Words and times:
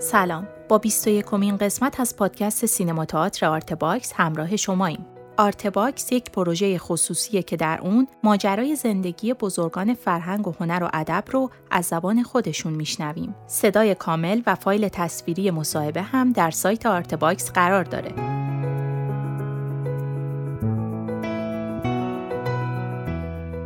سلام 0.00 0.48
با 0.68 0.78
21 0.78 1.24
کمین 1.24 1.56
قسمت 1.56 2.00
از 2.00 2.16
پادکست 2.16 2.66
سینما 2.66 3.04
تئاتر 3.04 3.46
Artbox 3.46 4.12
همراه 4.12 4.56
شماییم 4.56 5.06
Artbox 5.36 6.12
یک 6.12 6.30
پروژه 6.30 6.78
خصوصیه 6.78 7.42
که 7.42 7.56
در 7.56 7.78
اون 7.82 8.08
ماجرای 8.24 8.76
زندگی 8.76 9.34
بزرگان 9.34 9.94
فرهنگ 9.94 10.48
و 10.48 10.54
هنر 10.60 10.82
و 10.82 10.88
ادب 10.92 11.24
رو 11.30 11.50
از 11.70 11.86
زبان 11.86 12.22
خودشون 12.22 12.72
میشنویم. 12.72 13.34
صدای 13.46 13.94
کامل 13.94 14.42
و 14.46 14.54
فایل 14.54 14.88
تصویری 14.88 15.50
مصاحبه 15.50 16.02
هم 16.02 16.32
در 16.32 16.50
سایت 16.50 16.86
Artbox 16.86 17.52
قرار 17.52 17.84
داره. 17.84 18.37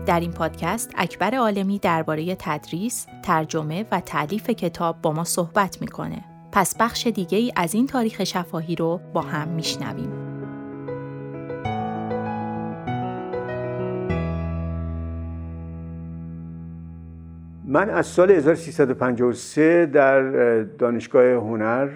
در 0.06 0.20
این 0.20 0.30
پادکست 0.30 0.90
اکبر 0.96 1.34
عالمی 1.34 1.78
درباره 1.78 2.36
تدریس، 2.38 3.06
ترجمه 3.22 3.86
و 3.92 4.00
تألیف 4.00 4.50
کتاب 4.50 4.96
با 5.02 5.12
ما 5.12 5.24
صحبت 5.24 5.80
می‌کنه. 5.80 6.24
پس 6.52 6.76
بخش 6.80 7.06
دیگه 7.06 7.38
ای 7.38 7.52
از 7.56 7.74
این 7.74 7.86
تاریخ 7.86 8.24
شفاهی 8.24 8.76
رو 8.76 9.00
با 9.12 9.20
هم 9.20 9.48
میشنویم. 9.48 10.12
من 17.64 17.90
از 17.90 18.06
سال 18.06 18.30
1353 18.30 19.86
در 19.86 20.22
دانشگاه 20.62 21.24
هنر 21.24 21.88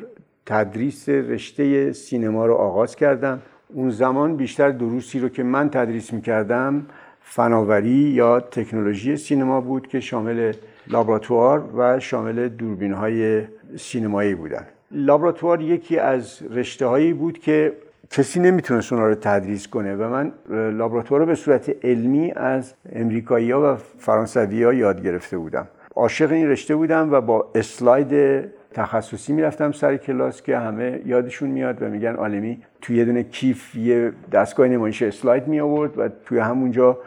تدریس 0.47 1.09
رشته 1.09 1.92
سینما 1.92 2.47
رو 2.47 2.55
آغاز 2.55 2.97
کردم 2.97 3.42
اون 3.69 3.91
زمان 3.91 4.36
بیشتر 4.36 4.70
دروسی 4.70 5.20
رو 5.20 5.28
که 5.28 5.42
من 5.42 5.70
تدریس 5.70 6.12
می‌کردم 6.12 6.86
فناوری 7.29 7.89
یا 7.91 8.41
تکنولوژی 8.41 9.16
سینما 9.16 9.61
بود 9.61 9.87
که 9.87 10.01
شامل 10.01 10.53
لابراتوار 10.87 11.65
و 11.77 12.01
شامل 12.01 12.48
دوربین 12.48 12.93
های 12.93 13.43
سینمایی 13.77 14.34
بودن. 14.34 14.67
لابراتوار 14.91 15.61
یکی 15.61 15.98
از 15.98 16.42
رشته 16.42 16.87
هایی 16.87 17.12
بود 17.12 17.39
که 17.39 17.73
کسی 18.11 18.41
نمی‌تونست 18.41 18.92
اونا 18.92 19.06
رو 19.06 19.15
تدریس 19.15 19.69
کنه 19.69 19.97
و 19.97 20.09
من 20.09 20.33
لابراتوار 20.50 21.20
رو 21.20 21.27
به 21.27 21.34
صورت 21.34 21.84
علمی 21.84 22.33
از 22.33 22.75
امریکایی 22.92 23.50
ها 23.50 23.75
و 23.75 23.77
فرانسوی 23.98 24.62
ها 24.62 24.72
یاد 24.72 25.03
گرفته 25.03 25.39
بودم. 25.39 25.69
عاشق 25.95 26.33
این 26.33 26.48
رشته 26.48 26.77
بودم 26.77 27.12
و 27.12 27.20
با 27.20 27.50
اسلاید 27.55 28.45
تخصصی 28.75 29.33
می‌رفتم 29.33 29.72
سر 29.72 29.97
کلاس 29.97 30.43
که 30.43 30.59
همه 30.59 31.00
یادشون 31.06 31.50
میاد 31.50 31.83
و 31.83 31.89
میگن 31.89 32.15
عالمی 32.15 32.62
توی 32.81 32.97
یه 32.97 33.05
دونه 33.05 33.22
کیف 33.22 33.75
یه 33.75 34.12
دستگاه 34.33 34.69
نمایش 34.69 35.03
اسلاید 35.03 35.48
می 35.48 35.61
آورد 35.61 35.98
و 35.98 36.09
توی 36.25 36.39
همونجا 36.39 36.98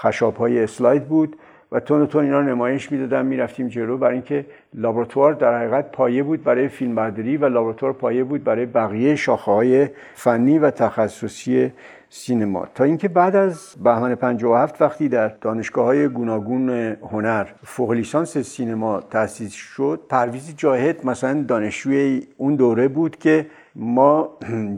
خشاب 0.00 0.36
های 0.36 0.64
اسلاید 0.64 1.04
بود 1.04 1.36
و 1.72 1.80
تون 1.80 2.06
تون 2.06 2.24
اینا 2.24 2.42
نمایش 2.42 2.92
می‌دادم 2.92 3.26
می‌رفتیم 3.26 3.68
جلو 3.68 3.98
برای 3.98 4.14
اینکه 4.14 4.46
لابراتوار 4.74 5.32
در 5.32 5.58
حقیقت 5.58 5.92
پایه 5.92 6.22
بود 6.22 6.44
برای 6.44 6.68
فیلمبرداری 6.68 7.36
و 7.36 7.46
لابراتوار 7.46 7.92
پایه 7.92 8.24
بود 8.24 8.44
برای 8.44 8.66
بقیه 8.66 9.16
شاخه 9.16 9.52
های 9.52 9.88
فنی 10.14 10.58
و 10.58 10.70
تخصصی 10.70 11.72
سینما. 12.08 12.66
تا 12.74 12.84
اینکه 12.84 13.08
بعد 13.08 13.36
از 13.36 13.74
بهمن 13.84 14.14
57 14.14 14.82
وقتی 14.82 15.08
در 15.08 15.28
دانشگاه 15.28 15.84
های 15.84 16.08
گوناگون 16.08 16.70
هنر 17.12 17.46
فوق 17.64 17.92
لیسانس 17.92 18.38
سینما 18.38 19.00
تأسیس 19.00 19.52
شد 19.52 20.00
پرویز 20.08 20.54
جاهد 20.56 21.06
مثلا 21.06 21.42
دانشجوی 21.42 22.26
اون 22.36 22.54
دوره 22.56 22.88
بود 22.88 23.16
که 23.16 23.46
ما 23.74 24.30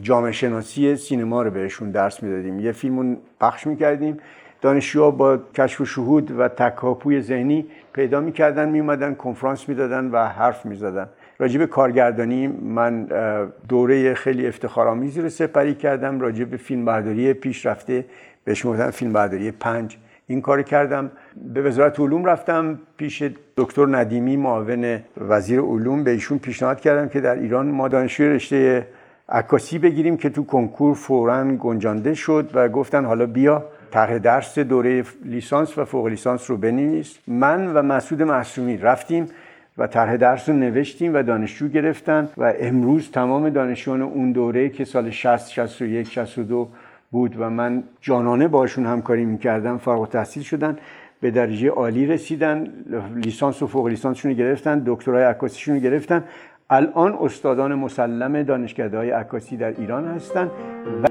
جامعه 0.03 0.33
شناسی 0.33 0.97
سینما 0.97 1.43
رو 1.43 1.51
بهشون 1.51 1.91
درس 1.91 2.23
می‌دادیم. 2.23 2.61
یه 2.61 2.73
فیلمون 2.73 3.17
پخش 3.41 3.67
می‌کردیم. 3.67 4.17
دانشجوها 4.61 5.11
با 5.11 5.39
کشف 5.55 5.81
و 5.81 5.85
شهود 5.85 6.41
و 6.41 6.49
تکاپوی 6.49 7.21
ذهنی 7.21 7.67
پیدا 7.93 8.21
می‌کردن 8.21 8.69
میومدن 8.69 9.15
کنفرانس 9.15 9.69
می‌دادن 9.69 10.11
و 10.11 10.27
حرف 10.27 10.67
می‌زدن. 10.67 11.09
راجب 11.39 11.67
کارگردانی 11.67 12.47
من 12.47 13.09
دوره 13.69 14.15
خیلی 14.15 14.47
افتخارآمیزی 14.47 15.21
رو 15.21 15.29
سپری 15.29 15.75
کردم. 15.75 16.21
راجب 16.21 16.57
فیلم 16.57 16.85
برداری 16.85 17.33
پیشرفته 17.33 18.05
بهش 18.45 18.67
گفتن 18.67 18.91
فیلم 18.91 19.13
برداری 19.13 19.51
پنج. 19.51 19.97
این 20.27 20.41
کار 20.41 20.63
کردم. 20.63 21.11
به 21.55 21.63
وزارت 21.63 22.01
علوم 22.01 22.25
رفتم. 22.25 22.79
پیش 22.97 23.23
دکتر 23.57 23.87
ندیمی 23.97 24.37
معاون 24.37 24.99
وزیر 25.29 25.61
علوم 25.61 26.05
به 26.05 26.11
ایشون 26.11 26.39
پیشنهاد 26.39 26.81
کردم 26.81 27.09
که 27.09 27.21
در 27.21 27.35
ایران 27.35 27.67
ما 27.67 27.89
دانشجوی 27.89 28.29
رشته 28.29 28.87
عکاسی 29.29 29.79
بگیریم 29.79 30.17
که 30.17 30.31
تو 30.31 30.45
کنکور 30.45 30.95
فورا 30.95 31.45
گنجانده 31.45 32.15
شد 32.15 32.51
و 32.55 32.69
گفتن 32.69 33.05
حالا 33.05 33.27
بیا. 33.27 33.65
طرح 33.91 34.19
درس 34.19 34.59
دوره 34.59 35.05
لیسانس 35.25 35.79
و 35.79 35.85
فوق 35.85 36.07
لیسانس 36.07 36.51
رو 36.51 36.57
بنویس. 36.57 37.19
من 37.27 37.67
و 37.67 37.83
مسعود 37.83 38.23
معصومی 38.23 38.77
رفتیم 38.77 39.27
و 39.79 39.87
طرح 39.87 40.17
درس 40.17 40.49
رو 40.49 40.55
نوشتیم 40.55 41.15
و 41.15 41.23
دانشجو 41.23 41.69
گرفتن 41.69 42.29
و 42.37 42.55
امروز 42.61 43.11
تمام 43.11 43.51
دانشجویان 43.51 44.03
اون 44.03 44.33
دوره 44.33 44.69
که 44.69 44.85
سال 44.85 45.11
60 45.11 45.51
61 45.51 46.11
62 46.11 46.69
بود 47.11 47.35
و 47.39 47.51
من 47.51 47.83
جانانه 48.01 48.49
باشون 48.49 48.87
همکاری 48.87 49.25
می‌کردم 49.25 49.79
فارغ 49.79 50.09
تحصیل 50.09 50.43
شدن 50.43 50.77
به 51.21 51.31
درجه 51.31 51.69
عالی 51.69 52.07
رسیدن 52.07 52.67
لیسانس 53.15 53.63
و 53.63 53.67
فوق 53.67 53.87
لیسانسشون 53.87 54.31
رو 54.31 54.37
گرفتن 54.37 54.83
دکترای 54.87 55.25
عکاسیشون 55.25 55.75
رو 55.75 55.81
گرفتن. 55.81 56.25
الان 56.71 57.19
استادان 57.21 57.75
مسلم 57.75 58.43
دانشکده 58.43 58.97
های 58.97 59.11
عکاسی 59.11 59.57
در 59.57 59.75
ایران 59.81 60.09
هستند 60.09 60.51
و 61.03 61.09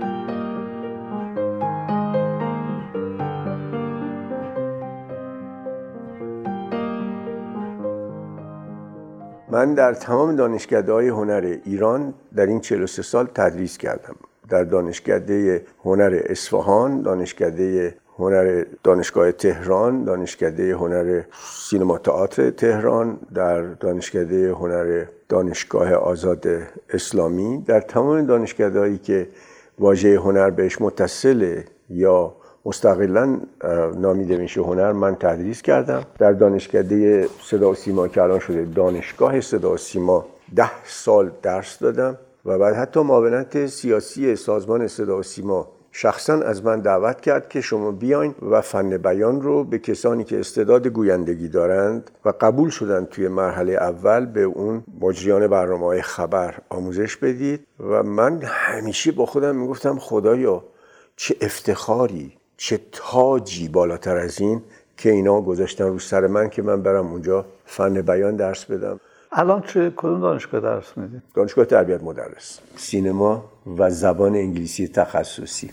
من 9.57 9.73
در 9.73 9.93
تمام 9.93 10.35
دانشکده 10.35 10.91
های 10.91 11.07
هنر 11.07 11.57
ایران 11.65 12.13
در 12.35 12.45
این 12.45 12.59
43 12.59 13.01
سال 13.01 13.25
تدریس 13.35 13.77
کردم. 13.77 14.15
در 14.49 14.63
دانشکده 14.63 15.65
هنر 15.83 16.21
اصفهان 16.25 17.01
دانشکده 17.01 17.95
هنر 18.17 18.65
دانشگاه 18.83 19.31
تهران 19.31 20.03
دانشکده 20.03 20.75
هنر 20.75 21.21
سینما 21.69 21.97
تئاتر 21.97 22.49
تهران 22.49 23.19
در 23.33 23.61
دانشکده 23.61 24.51
هنر 24.51 25.05
دانشگاه 25.29 25.93
آزاد 25.93 26.47
اسلامی. 26.89 27.63
در 27.67 27.81
تمام 27.81 28.25
دانشکده 28.25 28.79
هایی 28.79 28.97
که 28.97 29.27
واژه 29.79 30.19
هنر 30.19 30.49
بهش 30.49 30.81
متصله 30.81 31.65
یا 31.89 32.35
مستقلا 32.67 33.39
نامیده 33.97 34.37
میشه 34.37 34.61
هنر 34.61 34.91
من 34.91 35.15
تدریس 35.15 35.61
کردم. 35.61 36.03
در 36.19 36.31
دانشکده 36.31 37.27
صدا 37.43 37.71
و 37.71 37.75
سیما 37.75 38.07
که 38.07 38.21
الان 38.21 38.39
شده 38.39 38.67
دانشگاه 38.75 39.41
صدا 39.41 39.73
و 39.73 39.77
سیما 39.77 40.25
ده 40.55 40.85
سال 40.85 41.31
درس 41.41 41.79
دادم 41.79 42.17
و 42.45 42.57
بعد 42.57 42.75
حتی 42.75 42.99
معاونت 42.99 43.65
سیاسی 43.65 44.35
سازمان 44.35 44.87
صدا 44.87 45.17
و 45.17 45.23
سیما 45.23 45.67
شخصا 45.91 46.33
از 46.33 46.65
من 46.65 46.79
دعوت 46.79 47.21
کرد 47.21 47.49
که 47.49 47.61
شما 47.61 47.91
بیاین 47.91 48.35
و 48.51 48.61
فن 48.61 48.97
بیان 48.97 49.41
رو 49.41 49.63
به 49.63 49.79
کسانی 49.79 50.23
که 50.23 50.39
استعداد 50.39 50.87
گویندگی 50.87 51.47
دارند 51.47 52.11
و 52.25 52.33
قبول 52.41 52.69
شدن 52.69 53.05
توی 53.05 53.27
مرحله 53.27 53.73
اول 53.73 54.25
به 54.25 54.41
اون 54.43 54.83
مجریان 55.01 55.47
برنامه 55.47 56.01
خبر 56.01 56.55
آموزش 56.69 57.15
بدید. 57.15 57.67
و 57.79 58.03
من 58.03 58.41
همیشه 58.43 59.11
با 59.11 59.25
خودم 59.25 59.55
می‌گفتم 59.55 59.97
خدایا 59.99 60.63
چه 61.15 61.35
افتخاری! 61.41 62.36
چه 62.57 62.79
تاجی 62.91 63.67
بالاتر 63.67 64.17
از 64.17 64.41
این 64.41 64.61
که 64.97 65.11
اینا 65.11 65.41
گذاشتن 65.41 65.85
رو 65.85 65.99
سر 65.99 66.27
من 66.27 66.49
که 66.49 66.61
من 66.61 66.81
برم 66.81 67.07
اونجا 67.07 67.45
فن 67.65 68.01
بیان 68.01 68.35
درس 68.35 68.65
بدم. 68.65 68.99
الان 69.31 69.61
چه 69.61 69.91
کدوم 69.95 70.21
دانشگاه 70.21 70.61
درس 70.61 70.97
می‌دید 70.97 71.21
دانشگاه 71.33 71.65
تربیت 71.65 72.03
مدرس. 72.03 72.59
سینما 72.75 73.45
و 73.77 73.89
زبان 73.89 74.35
انگلیسی 74.35 74.87
تخصصی. 74.87 75.69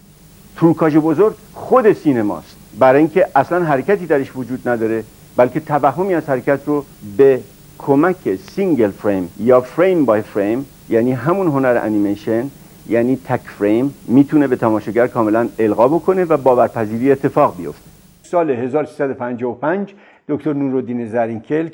تروکاژ 0.56 0.97
بزرگ 0.97 1.34
خود 1.53 1.93
سینماست. 1.93 2.56
برای 2.78 2.99
اینکه 2.99 3.28
اصلا 3.37 3.65
حرکتی 3.65 4.06
درش 4.06 4.37
وجود 4.37 4.69
نداره 4.69 5.05
بلکه 5.37 5.61
توهمی 5.61 6.15
از 6.15 6.28
حرکت 6.28 6.61
رو 6.66 6.84
به 7.16 7.41
کمک 7.78 8.37
single 8.36 8.91
frame 8.91 9.30
یا 9.41 9.60
frame 9.60 10.04
by 10.04 10.22
frame 10.22 10.66
یعنی 10.89 11.13
همون 11.13 11.47
هنر 11.47 11.80
انیمیشن 11.83 12.51
یعنی 12.89 13.16
تک 13.16 13.41
فریم 13.41 13.95
می‌تونه 14.09 14.47
به 14.47 14.57
تماشاگر 14.57 15.07
کاملا 15.07 15.48
القا 15.59 15.89
بکنه 15.89 16.25
و 16.25 16.36
باورپذیری 16.36 17.13
اتفاق 17.13 17.57
بیفته. 17.57 17.91
سال 18.22 18.51
1355 18.51 19.95
دکتر 20.28 20.53
نورالدین 20.53 21.07
زرینکلک 21.07 21.72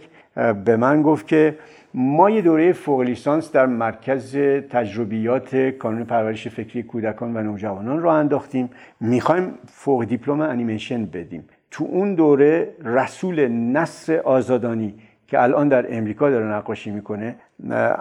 به 0.64 0.76
من 0.76 1.02
گفت 1.02 1.26
که 1.26 1.56
ما 1.94 2.30
یه 2.30 2.42
دوره 2.42 2.72
فوق 2.72 3.00
لیسانس 3.00 3.52
در 3.52 3.66
مرکز 3.66 4.36
تجربیات 4.70 5.56
کانون 5.56 6.04
پرورش 6.04 6.48
فکری 6.48 6.82
کودکان 6.82 7.36
و 7.36 7.42
نوجوانان 7.42 8.02
رو 8.02 8.08
انداختیم. 8.08 8.70
می‌خوایم 9.00 9.54
فوق 9.66 10.04
دیپلم 10.04 10.40
انیمیشن 10.40 11.04
بدیم. 11.04 11.44
تو 11.70 11.84
اون 11.84 12.14
دوره 12.14 12.68
رسول 12.84 13.48
نصر 13.48 14.20
آزادانی 14.20 14.94
که 15.26 15.42
الان 15.42 15.68
در 15.68 15.96
امریکا 15.96 16.30
داره 16.30 16.46
نقاشی 16.46 16.90
می‌کنه 16.90 17.34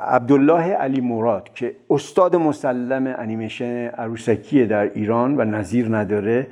عبدالله 0.08 0.64
علی 0.74 1.02
مراد 1.02 1.50
که 1.54 1.76
استاد 1.90 2.36
مسلم 2.36 3.16
انیمیشن 3.18 3.88
عروسکی 3.88 4.66
در 4.66 4.84
ایران 4.94 5.38
و 5.38 5.44
نظیر 5.44 5.98
نداره 5.98 6.48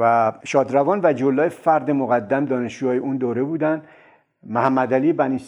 و 0.00 0.32
شادروان 0.44 1.00
و 1.02 1.12
جلای 1.12 1.48
فرد 1.48 1.90
مقدم 1.90 2.44
دانشجوهای 2.44 2.98
اون 2.98 3.16
دوره 3.16 3.42
بودن. 3.42 3.82
محمد 4.42 4.94
علی 4.94 5.12
بنی, 5.12 5.40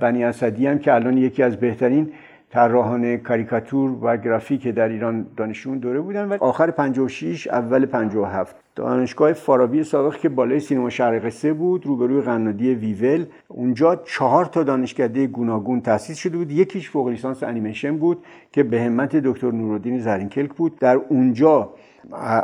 بنی 0.00 0.24
اسدی 0.24 0.66
هم 0.66 0.78
که 0.78 0.94
الان 0.94 1.18
یکی 1.18 1.42
از 1.42 1.56
بهترین 1.56 2.12
طراحان 2.50 3.16
کاریکاتور 3.16 3.90
و 4.02 4.16
گرافیک 4.16 4.68
در 4.68 4.88
ایران 4.88 5.26
دانشجویان 5.36 5.78
دوره 5.78 6.00
بودن 6.00 6.28
و 6.28 6.36
آخر 6.40 6.70
56 6.70 7.46
اول 7.48 7.86
57 7.86 8.56
دانشگاه 8.76 9.32
فارابی 9.32 9.82
سابق 9.84 10.16
که 10.16 10.28
بالای 10.28 10.60
سینما 10.60 10.90
شرق 10.90 11.26
قصه 11.26 11.52
بود 11.52 11.86
روبروی 11.86 12.20
قنادی 12.20 12.74
ویول. 12.74 13.24
اونجا 13.48 13.96
چهار 13.96 14.44
تا 14.44 14.62
دانشکده 14.62 15.26
گوناگون 15.26 15.80
تأسیس 15.80 16.18
شده 16.18 16.36
بود. 16.36 16.50
یکیش 16.50 16.90
فوق 16.90 17.08
لیسانس 17.08 17.42
انیمیشن 17.42 17.96
بود 17.96 18.24
که 18.52 18.62
به 18.62 18.80
همت 18.82 19.16
دکتر 19.16 19.50
نورالدین 19.50 19.98
زرینکلک 19.98 20.52
بود. 20.52 20.78
در 20.78 20.94
اونجا 21.08 21.70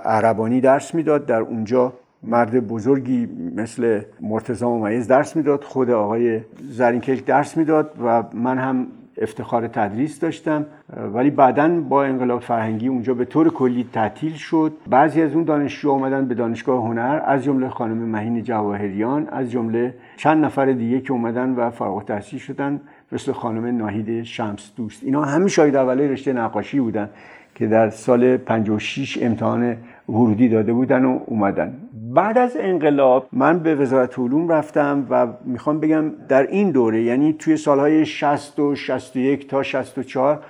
عربانی 0.05 0.61
درس 0.61 0.95
می‌داد. 0.95 1.27
در 1.27 1.41
اونجا 1.41 1.93
مرد 2.23 2.69
بزرگی 2.69 3.29
مثل 3.57 4.01
مرتضی 4.21 4.65
ممیز 4.65 5.09
درس 5.09 5.37
می‌داد. 5.37 5.65
خود 5.65 5.91
آقای 5.91 6.41
زرینکلک 6.69 7.25
درس 7.25 7.57
می‌داد 7.57 7.91
و 8.05 8.23
من 8.33 8.59
هم 8.59 8.87
افتخار 9.19 9.69
تدریس 9.69 10.21
داشتم 10.21 10.67
ولی 11.15 11.31
بعدا 11.31 11.81
با 11.81 12.05
انقلاب 12.05 12.41
فرهنگی 12.41 12.89
اونجا 12.89 13.15
به 13.15 13.25
طور 13.25 13.51
کلی 13.51 13.87
تعطیل 13.93 14.33
شد. 14.33 14.73
بعضی 14.91 15.23
از 15.23 15.35
اون 15.35 15.45
دانشجو 15.45 15.91
اومدن 15.91 16.29
به 16.29 16.35
دانشگاه 16.35 16.85
هنر 16.85 17.23
از 17.27 17.45
جمله 17.45 17.69
خانم 17.69 17.97
مهین 17.97 18.43
جواهریان 18.43 19.29
از 19.29 19.51
جمله 19.51 19.95
چند 20.17 20.45
نفر 20.45 20.73
دیگه 20.73 21.01
که 21.01 21.13
اومدن 21.13 21.51
و 21.51 21.71
فارغ 21.71 21.97
التحصیل 21.97 22.39
شدن 22.39 22.81
مثل 23.13 23.33
خانم 23.33 23.77
ناهید 23.77 24.23
شمس 24.23 24.73
دوست. 24.77 25.05
اینا 25.05 25.25
همه 25.25 25.49
شاید 25.49 25.77
اوله 25.77 26.09
رشته 26.09 26.33
نقاشی 26.33 26.81
بودن 26.81 27.09
که 27.55 27.67
در 27.67 27.91
سال 27.91 28.37
56 28.37 29.19
امتحان 29.23 29.77
ورودی 30.09 30.49
داده 30.49 30.73
بودن 30.73 31.05
و 31.05 31.21
اومدن. 31.27 31.75
بعد 32.15 32.39
از 32.39 32.57
انقلاب 32.61 33.29
من 33.33 33.59
به 33.59 33.75
وزارت 33.75 34.19
علوم 34.19 34.49
رفتم 34.49 35.07
و 35.11 35.27
می‌خوام 35.45 35.81
بگم 35.81 36.11
در 36.29 36.47
این 36.47 36.71
دوره 36.71 37.03
یعنی 37.03 37.33
توی 37.33 37.57
سالهای 37.57 38.07
60 38.07 38.59
و 38.59 38.75
61 38.75 39.49
تا 39.49 39.63
64 39.63 40.43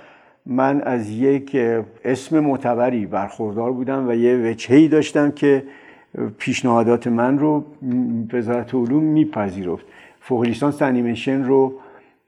من 0.45 0.81
از 0.81 1.09
یک 1.09 1.57
اسم 2.05 2.39
معتبری 2.39 3.05
برخوردار 3.05 3.71
بودم 3.71 4.07
و 4.07 4.13
یه 4.13 4.37
وجهی 4.37 4.87
داشتم 4.87 5.31
که 5.31 5.63
پیشنهادات 6.37 7.07
من 7.07 7.39
رو 7.39 7.65
وزارت 8.33 8.75
علوم 8.75 9.03
میپذیرفت. 9.03 9.85
فوق 10.19 10.43
لیسانس 10.43 10.81
انیمیشن 10.81 11.43
رو 11.43 11.73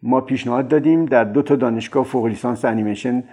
ما 0.03 0.21
پیشنهاد 0.21 0.67
دادیم. 0.67 1.05
در 1.05 1.23
دو 1.23 1.41
تا 1.41 1.55
دانشگاه 1.55 2.03
فوق 2.05 2.25
لیسانس 2.25 2.65
انیمیشن 2.65 3.23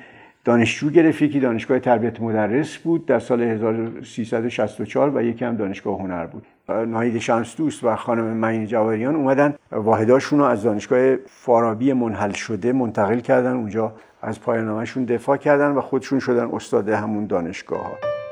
دانشجو 0.45 0.91
گرفت 0.91 1.23
یکی 1.23 1.41
دانشگاه 1.41 1.79
تربیت 1.79 2.21
مدرس 2.21 2.77
بود 2.77 3.07
در 3.07 3.19
سال 3.19 3.43
1364 3.43 5.17
و 5.17 5.23
یکی 5.23 5.45
هم 5.45 5.57
دانشگاه 5.57 5.99
هنر 5.99 6.27
بود 6.27 6.47
ناهید 6.69 7.19
شمس 7.19 7.57
دوست 7.57 7.85
و 7.85 7.97
خانم 7.97 8.25
معین 8.25 8.67
جواهریان 8.67 9.17
اومدن 9.17 9.55
واحداشون 9.73 10.39
رو 10.39 10.45
از 10.45 10.63
دانشگاه 10.63 11.17
فارابی 11.17 11.93
منحل 11.93 12.33
شده 12.33 12.73
منتقل 12.73 13.21
کردن 13.21 13.53
اونجا 13.53 13.93
از 14.23 14.41
پایانامهشون 14.41 15.05
دفاع 15.05 15.37
کردن 15.37 15.71
و 15.71 15.81
خودشون 15.81 16.19
شدن 16.19 16.49
استاد 16.53 16.89
همون 16.89 17.27
دانشگاه 17.27 17.83
ها. 17.83 18.24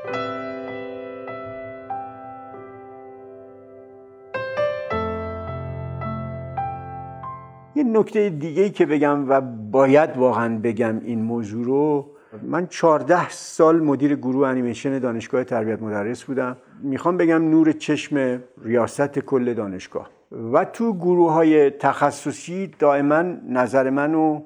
نکته 8.03 8.29
دیگه 8.29 8.69
که 8.69 8.85
بگم 8.85 9.29
و 9.29 9.41
باید 9.71 10.17
واقعا 10.17 10.57
بگم 10.57 10.99
این 10.99 11.21
موضوع 11.21 11.65
رو 11.65 12.09
من 12.41 12.67
14 12.67 13.29
سال 13.29 13.83
مدیر 13.83 14.15
گروه 14.15 14.47
انیمیشن 14.47 14.99
دانشگاه 14.99 15.43
تربیت 15.43 15.81
مدرس 15.81 16.23
بودم. 16.23 16.57
می‌خوام 16.81 17.17
بگم 17.17 17.49
نور 17.49 17.71
چشم 17.71 18.41
ریاست 18.63 19.19
کل 19.19 19.53
دانشگاه. 19.53 20.09
و 20.53 20.65
تو 20.65 20.93
گروه 20.93 21.31
های 21.31 21.69
تخصصی 21.69 22.71
دائما 22.79 23.23
نظر 23.49 23.89
منو 23.89 24.41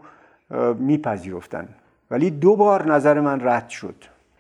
میپذیرفتن. 0.80 1.68
ولی 2.12 2.30
دو 2.30 2.56
بار 2.56 2.94
نظر 2.94 3.20
من 3.20 3.48
رد 3.48 3.70
شد. 3.70 3.96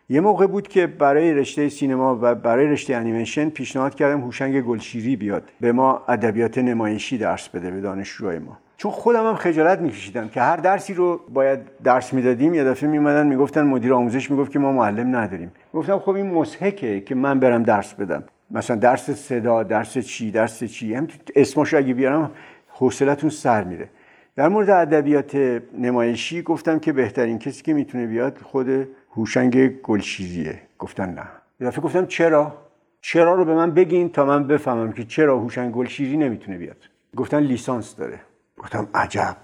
یه 0.09 0.21
موقع 0.21 0.48
بود 0.48 0.68
که 0.68 0.88
برای 0.88 1.33
رشته 1.33 1.69
سینما 1.69 2.19
و 2.21 2.36
برای 2.36 2.68
رشته 2.68 2.95
انیمیشن 2.95 3.50
پیشنهاد 3.50 3.95
کردم 3.95 4.21
هوشنگ 4.21 4.62
گلشیری 4.62 5.15
بیاد 5.15 5.44
به 5.62 5.71
ما 5.71 6.01
ادبیات 6.07 6.57
نمایشی 6.57 7.18
درس 7.18 7.50
بده 7.50 7.71
به 7.71 7.81
دانشجوهای 7.81 8.39
ما. 8.39 8.57
چون 8.77 8.92
خودم 8.92 9.27
هم 9.27 9.36
خجالت 9.36 9.80
میکشیدم 9.80 10.27
که 10.27 10.42
هر 10.42 10.57
درسی 10.57 10.94
رو 10.94 11.21
باید 11.33 11.59
درس 11.83 12.13
می‌دادیم 12.13 12.54
یه 12.54 12.63
دفعه 12.63 12.89
میمدن 12.89 13.27
می‌گفتن 13.27 13.62
مدیر 13.62 13.94
آموزش 13.94 14.31
می‌گفت 14.31 14.51
که 14.51 14.59
ما 14.59 14.71
معلم 14.71 15.15
نداریم. 15.15 15.51
گفتم 15.74 16.00
خب 16.00 16.12
این 16.12 16.33
مسحکه 16.33 17.01
که 17.01 17.15
من 17.15 17.39
برم 17.39 17.63
درس 17.63 17.94
بدم. 17.94 18.24
مثلا 18.51 18.75
درس 18.75 19.09
صدا 19.09 19.63
درس 19.63 19.98
چی 19.98 20.31
درس 20.31 20.63
چی. 20.63 20.94
هم 20.94 21.07
اسمشو 21.36 21.77
اگه 21.77 21.94
بیارم 21.94 22.31
حوصلتون 22.68 23.30
سر 23.30 23.63
میره. 23.63 23.89
در 24.36 24.48
مورد 24.48 24.69
ادبیات 24.69 25.62
نمایشی 25.80 26.42
گفتم 26.42 26.80
که 26.80 26.94
بهترین 26.94 27.39
کسی 27.39 27.63
که 27.63 27.74
می‌تونه 27.74 28.07
بیاد 28.07 28.38
خود 28.44 28.88
هوشنگ 29.15 29.81
گلشیریه 29.81 30.62
گفتن 30.80 31.09
نه. 31.09 31.27
یه 31.59 31.68
دفعه 31.68 31.81
گفتم 31.81 32.06
چرا؟ 32.06 32.54
چرا 33.01 33.36
رو 33.36 33.45
به 33.45 33.56
من 33.56 33.71
بگین 33.71 34.09
تا 34.09 34.25
من 34.25 34.48
بفهمم 34.48 34.92
که 34.92 35.04
چرا 35.04 35.39
هوشنگ 35.39 35.74
گلشیری 35.74 36.18
نمی‌تونه 36.18 36.57
بیاد. 36.57 36.77
گفتن 37.15 37.39
لیسانس 37.39 37.95
داره. 37.95 38.19
گفتم 38.57 38.88
عجب. 38.94 39.38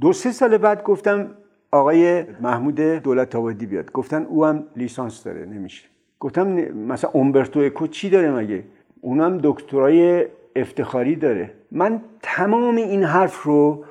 دو 0.00 0.12
سه 0.12 0.32
سال 0.32 0.58
بعد 0.58 0.82
گفتم 0.82 1.30
آقای 1.72 2.22
محمود 2.40 2.80
دولت 2.80 3.36
آبادی 3.36 3.66
بیاد. 3.66 3.92
گفتن 3.92 4.22
او 4.22 4.44
هم 4.44 4.64
لیسانس 4.76 5.24
داره 5.24 5.44
نمیشه. 5.44 5.84
گفتم 6.20 6.46
مثلا 6.72 7.10
اومبرتو 7.10 7.60
اکو 7.60 7.86
چی 7.86 8.10
داره 8.10 8.30
مگه؟ 8.30 8.64
اونم 9.00 9.40
دکترای 9.42 10.26
افتخاری 10.56 11.16
داره. 11.16 11.50
من 11.72 12.02
تمام 12.22 12.76
این 12.76 13.04
حرف 13.04 13.42
رو 13.42 13.84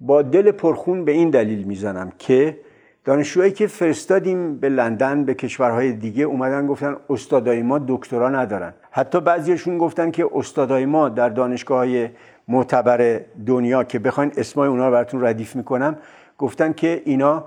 با 0.00 0.22
دل 0.22 0.50
پرخون 0.50 1.04
به 1.04 1.12
این 1.12 1.30
دلیل 1.30 1.62
می‌زنم 1.62 2.12
که 2.18 2.58
دانشجوهایی 3.04 3.52
که 3.52 3.66
فرستادیم 3.66 4.56
به 4.56 4.68
لندن 4.68 5.24
به 5.24 5.34
کشورهای 5.34 5.92
دیگه 5.92 6.24
اومدن 6.24 6.66
گفتن 6.66 6.96
استادای 7.10 7.62
ما 7.62 7.78
دکترا 7.88 8.28
ندارن. 8.28 8.72
حتی 8.90 9.20
بعضیشون 9.20 9.78
گفتن 9.78 10.10
که 10.10 10.28
استادای 10.34 10.86
ما 10.86 11.08
در 11.08 11.28
دانشگاه 11.28 11.86
معتبر 12.48 13.20
دنیا 13.46 13.84
که 13.84 13.98
بخواین 13.98 14.32
اسمای 14.36 14.68
اونا 14.68 14.86
رو 14.86 14.92
براتون 14.92 15.24
ردیف 15.24 15.56
می‌کنم 15.56 15.96
گفتن 16.38 16.72
که 16.72 17.02
اینا 17.04 17.44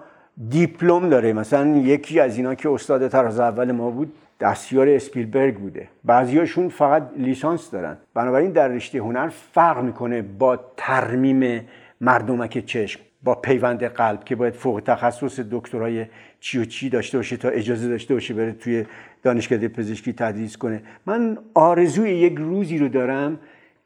دیپلم 0.50 1.10
داره. 1.10 1.34
مثلا 1.34 1.78
یکی 1.78 2.20
از 2.20 2.38
اینا 2.38 2.56
که 2.56 2.70
استاد 2.70 3.08
تراز 3.08 3.40
اول 3.40 3.72
ما 3.72 3.90
بود 3.90 4.14
دستیار 4.40 4.90
اسپیلبرگ 4.90 5.58
بوده. 5.58 5.88
بعضیاشون 6.04 6.70
فقط 6.70 7.04
لیسانس 7.18 7.72
دارن. 7.72 7.98
بنابراین 8.14 8.52
در 8.52 8.68
رشته 8.68 9.00
هنر 9.00 9.30
فرق 9.54 9.84
می‌کنه 9.84 10.22
با 10.22 10.60
ترمیم 10.78 11.62
مردمک 12.02 12.66
چشم. 12.66 13.00
با 13.24 13.36
پیوند 13.36 13.84
قلب 13.84 14.24
که 14.24 14.36
باید 14.36 14.54
فوق 14.54 14.82
تخصص 14.86 15.40
دکترای 15.52 16.06
چی 16.40 16.60
و 16.60 16.66
چی 16.66 16.90
داشته 16.90 17.18
باشه 17.18 17.38
تا 17.38 17.50
اجازه 17.50 17.88
داشته 17.88 18.14
باشه 18.14 18.34
بره 18.34 18.52
توی 18.52 18.86
دانشکده 19.24 19.68
پزشکی 19.68 20.14
تدریس 20.14 20.58
کنه. 20.58 20.82
من 21.06 21.38
آرزوی 21.54 22.12
یک 22.12 22.36
روزی 22.38 22.78
رو 22.78 22.88
دارم 22.88 23.40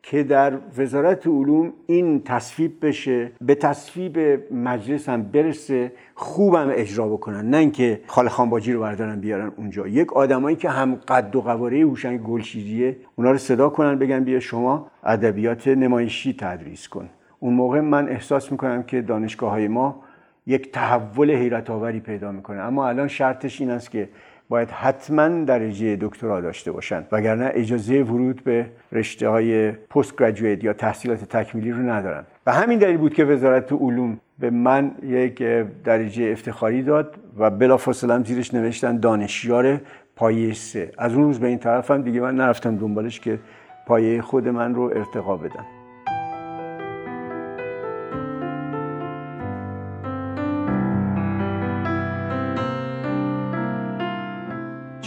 که 0.03 0.23
در 0.23 0.53
وزارت 0.77 1.27
علوم 1.27 1.73
این 1.87 2.23
تصویب 2.23 2.85
بشه 2.85 3.31
به 3.41 3.55
تصویب 3.55 4.19
مجلس 4.53 5.09
هم 5.09 5.23
برسه 5.23 5.91
خوبم 6.15 6.69
اجرا 6.71 7.07
بکنن. 7.07 7.49
نه 7.49 7.57
اینکه 7.57 8.01
خال 8.07 8.27
خانباجی 8.27 8.73
رو 8.73 8.81
بردارن 8.81 9.19
بیارن 9.19 9.51
اونجا. 9.57 9.87
یک 9.87 10.13
آدمایی 10.13 10.55
که 10.55 10.69
هم 10.69 10.95
قد 10.95 11.35
و 11.35 11.41
قواره 11.41 11.79
هوشنگ 11.79 12.21
گلشیریه 12.21 12.97
اونا 13.15 13.31
رو 13.31 13.37
صدا 13.37 13.69
کنن 13.69 13.99
بگن 13.99 14.23
بیا 14.23 14.39
شما 14.39 14.91
ادبیات 15.03 15.67
نمایشی 15.67 16.33
تدریس 16.33 16.87
کن. 16.87 17.09
اون 17.39 17.53
موقع 17.53 17.79
من 17.79 18.09
احساس 18.09 18.51
می‌کنم 18.51 18.83
که 18.83 19.01
دانشگاه 19.01 19.51
های 19.51 19.67
ما 19.67 20.03
یک 20.47 20.71
تحول 20.71 21.31
حیرت 21.31 21.69
آوری 21.69 21.99
پیدا 21.99 22.31
می‌کنه. 22.31 22.59
اما 22.61 22.87
الان 22.87 23.07
شرطش 23.07 23.61
این 23.61 23.71
است 23.71 23.91
که 23.91 24.09
باید 24.49 24.69
حتما 24.69 25.27
درجه 25.27 25.97
دکترا 26.01 26.41
داشته 26.41 26.71
باشن. 26.71 27.05
وگرنه 27.11 27.51
اجازه 27.53 28.03
ورود 28.03 28.43
به 28.43 28.65
رشته 28.91 29.29
های 29.29 29.71
پست 29.71 30.21
یا 30.41 30.73
تحصیلات 30.73 31.23
تکمیلی 31.23 31.71
رو 31.71 31.89
ندارن. 31.89 32.23
و 32.45 32.53
همین 32.53 32.79
دلیل 32.79 32.97
بود 32.97 33.13
که 33.13 33.25
وزارت 33.25 33.73
علوم 33.73 34.19
به 34.39 34.49
من 34.49 34.91
یک 35.03 35.43
درجه 35.83 36.31
افتخاری 36.31 36.83
داد 36.83 37.15
و 37.37 37.49
بلافاصله 37.49 38.13
هم 38.13 38.23
زیرش 38.23 38.53
نوشتن 38.53 38.97
دانشیار 38.97 39.81
پایه 40.15 40.53
سه. 40.53 40.91
از 40.97 41.13
اون 41.13 41.23
روز 41.23 41.39
به 41.39 41.47
این 41.47 41.57
طرفم 41.57 42.01
دیگه 42.01 42.21
من 42.21 42.35
نرفتم 42.35 42.75
دنبالش 42.75 43.19
که 43.19 43.39
پایه 43.87 44.21
خود 44.21 44.47
من 44.47 44.75
رو 44.75 44.81
ارتقا 44.81 45.37
بدم 45.37 45.76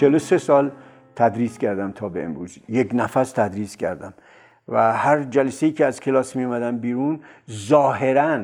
43 0.01 0.39
سال 0.39 0.71
تدریس 1.17 1.59
کردم 1.59 1.93
تا 1.93 2.09
به 2.09 2.25
امروز. 2.25 2.59
یک 2.69 2.91
نفس 2.95 3.33
تدریس 3.33 3.77
کردم. 3.77 4.15
و 4.69 4.93
هر 4.93 5.23
جلسه 5.23 5.71
که 5.71 5.87
از 5.87 6.01
کلاس 6.01 6.37
می 6.37 6.45
اومدم 6.45 6.79
بیرون 6.79 7.21
ظاهرا 7.51 8.41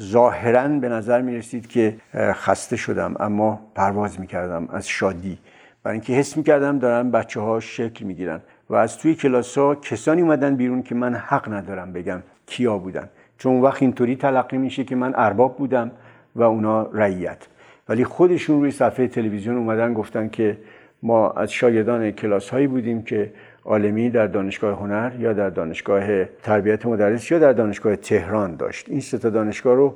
ظاهرا 0.00 0.68
به 0.68 0.88
نظر 0.88 1.22
می 1.22 1.36
رسید 1.36 1.66
که 1.66 1.96
خسته 2.14 2.76
شدم 2.76 3.14
اما 3.20 3.60
پرواز 3.74 4.20
می 4.20 4.26
کردم 4.26 4.68
از 4.72 4.88
شادی. 4.88 5.38
برای 5.82 5.94
اینکه 5.94 6.12
حس 6.12 6.36
می 6.36 6.42
کردم 6.42 6.78
دارن 6.78 7.10
بچه 7.10 7.40
ها 7.40 7.60
شکل 7.60 8.04
می 8.04 8.14
گیرن 8.14 8.40
و 8.70 8.74
از 8.74 8.98
توی 8.98 9.14
کلاس 9.14 9.58
ها 9.58 9.74
کسانی 9.74 10.22
اومدن 10.22 10.56
بیرون 10.56 10.82
که 10.82 10.94
من 10.94 11.14
حق 11.14 11.52
ندارم 11.52 11.92
بگم 11.92 12.22
کیا 12.46 12.78
بودن. 12.78 13.08
چون 13.38 13.60
وقت 13.60 13.82
اینطوری 13.82 14.16
تلقی 14.16 14.58
میشه 14.58 14.84
که 14.84 14.96
من 14.96 15.12
ارباب 15.16 15.56
بودم 15.56 15.90
و 16.36 16.42
اونا 16.42 16.82
رعیت. 16.82 17.48
ولی 17.88 18.04
خودشون 18.04 18.60
روی 18.60 18.70
صفحه 18.70 19.08
تلویزیون 19.08 19.56
اومدن 19.56 19.94
گفتن 19.94 20.28
که 20.28 20.58
ما 21.02 21.30
از 21.30 21.52
شاگردان 21.52 22.10
کلاس 22.10 22.50
هایی 22.50 22.66
بودیم 22.66 23.02
که 23.02 23.32
عالمی 23.64 24.10
در 24.10 24.26
دانشگاه 24.26 24.78
هنر 24.78 25.12
یا 25.18 25.32
در 25.32 25.50
دانشگاه 25.50 26.24
تربیت 26.24 26.86
مدرس 26.86 27.30
یا 27.30 27.38
در 27.38 27.52
دانشگاه 27.52 27.96
تهران 27.96 28.56
داشت. 28.56 28.88
این 28.88 29.00
سه 29.00 29.18
تا 29.18 29.30
دانشگاه 29.30 29.74
رو 29.74 29.94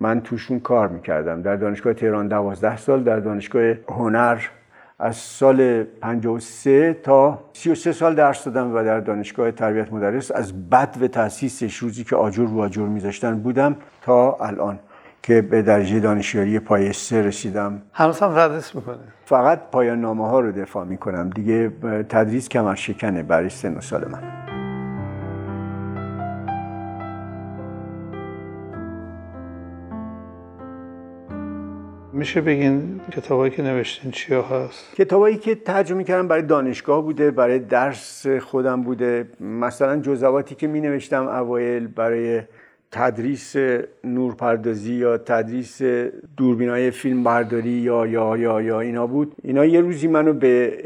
من 0.00 0.20
توشون 0.20 0.60
کار 0.60 0.88
می‌کردم. 0.88 1.42
در 1.42 1.56
دانشگاه 1.56 1.94
تهران 1.94 2.28
دوازده 2.28 2.76
سال 2.76 3.02
در 3.02 3.20
دانشگاه 3.20 3.74
هنر 3.88 4.38
از 4.98 5.16
سال 5.16 5.82
53 5.82 6.92
تا 7.02 7.44
33 7.52 7.92
سال 7.92 8.14
درس 8.14 8.44
دادم 8.44 8.74
و 8.74 8.84
در 8.84 9.00
دانشگاه 9.00 9.50
تربیت 9.50 9.92
مدرس 9.92 10.30
از 10.30 10.70
بد 10.70 10.96
و 11.00 11.08
تاسیسش 11.08 11.76
روزی 11.76 12.04
که 12.04 12.16
آجر 12.16 12.46
رو 12.46 12.60
آجر 12.60 12.86
میذاشتن 12.86 13.38
بودم 13.38 13.76
تا 14.02 14.36
الان. 14.40 14.78
که 15.26 15.42
به 15.42 15.62
درجه 15.62 16.00
دانشیاری 16.00 16.58
پایه 16.58 16.92
سه 16.92 17.22
رسیدم. 17.22 17.82
هنوز 17.92 18.20
هم 18.20 18.34
تدریس 18.34 18.74
می‌کنه. 18.74 18.98
فقط 19.24 19.70
پایان 19.70 20.00
نامه 20.00 20.28
ها 20.28 20.40
رو 20.40 20.52
دفاع 20.52 20.84
می‌کنم. 20.84 21.30
دیگه 21.30 21.72
تدریس 22.08 22.48
کمر 22.48 22.74
شکنه 22.74 23.22
برای 23.22 23.48
سن 23.48 23.74
و 23.74 23.80
سال 23.80 24.04
من. 24.08 24.22
میشه 32.12 32.40
بگین 32.40 33.00
کتابایی 33.12 33.50
که 33.50 33.62
نوشتین 33.62 34.10
چیا 34.10 34.42
هست؟ 34.42 34.94
کتابایی 34.94 35.36
که 35.36 35.54
ترجمه 35.54 36.04
کردم 36.04 36.28
برای 36.28 36.42
دانشگاه 36.42 37.02
بوده 37.02 37.30
برای 37.30 37.58
درس 37.58 38.26
خودم 38.26 38.82
بوده. 38.82 39.28
مثلا 39.40 39.96
جزواتی 39.96 40.54
که 40.54 40.66
می 40.66 40.80
نوشتم 40.80 41.28
اوایل 41.28 41.86
برای 41.86 42.42
تدریس 42.94 43.56
نورپردازی 44.04 44.94
یا 44.94 45.18
تدریس 45.18 45.82
دوربینای 46.36 46.90
فیلم 46.90 47.24
برداری 47.24 47.70
یا 47.70 48.06
یا 48.06 48.36
یا 48.36 48.60
یا 48.60 48.80
اینا 48.80 49.06
بود. 49.06 49.34
اینا 49.42 49.64
یه 49.64 49.80
روزی 49.80 50.08
منو 50.08 50.32
به 50.32 50.78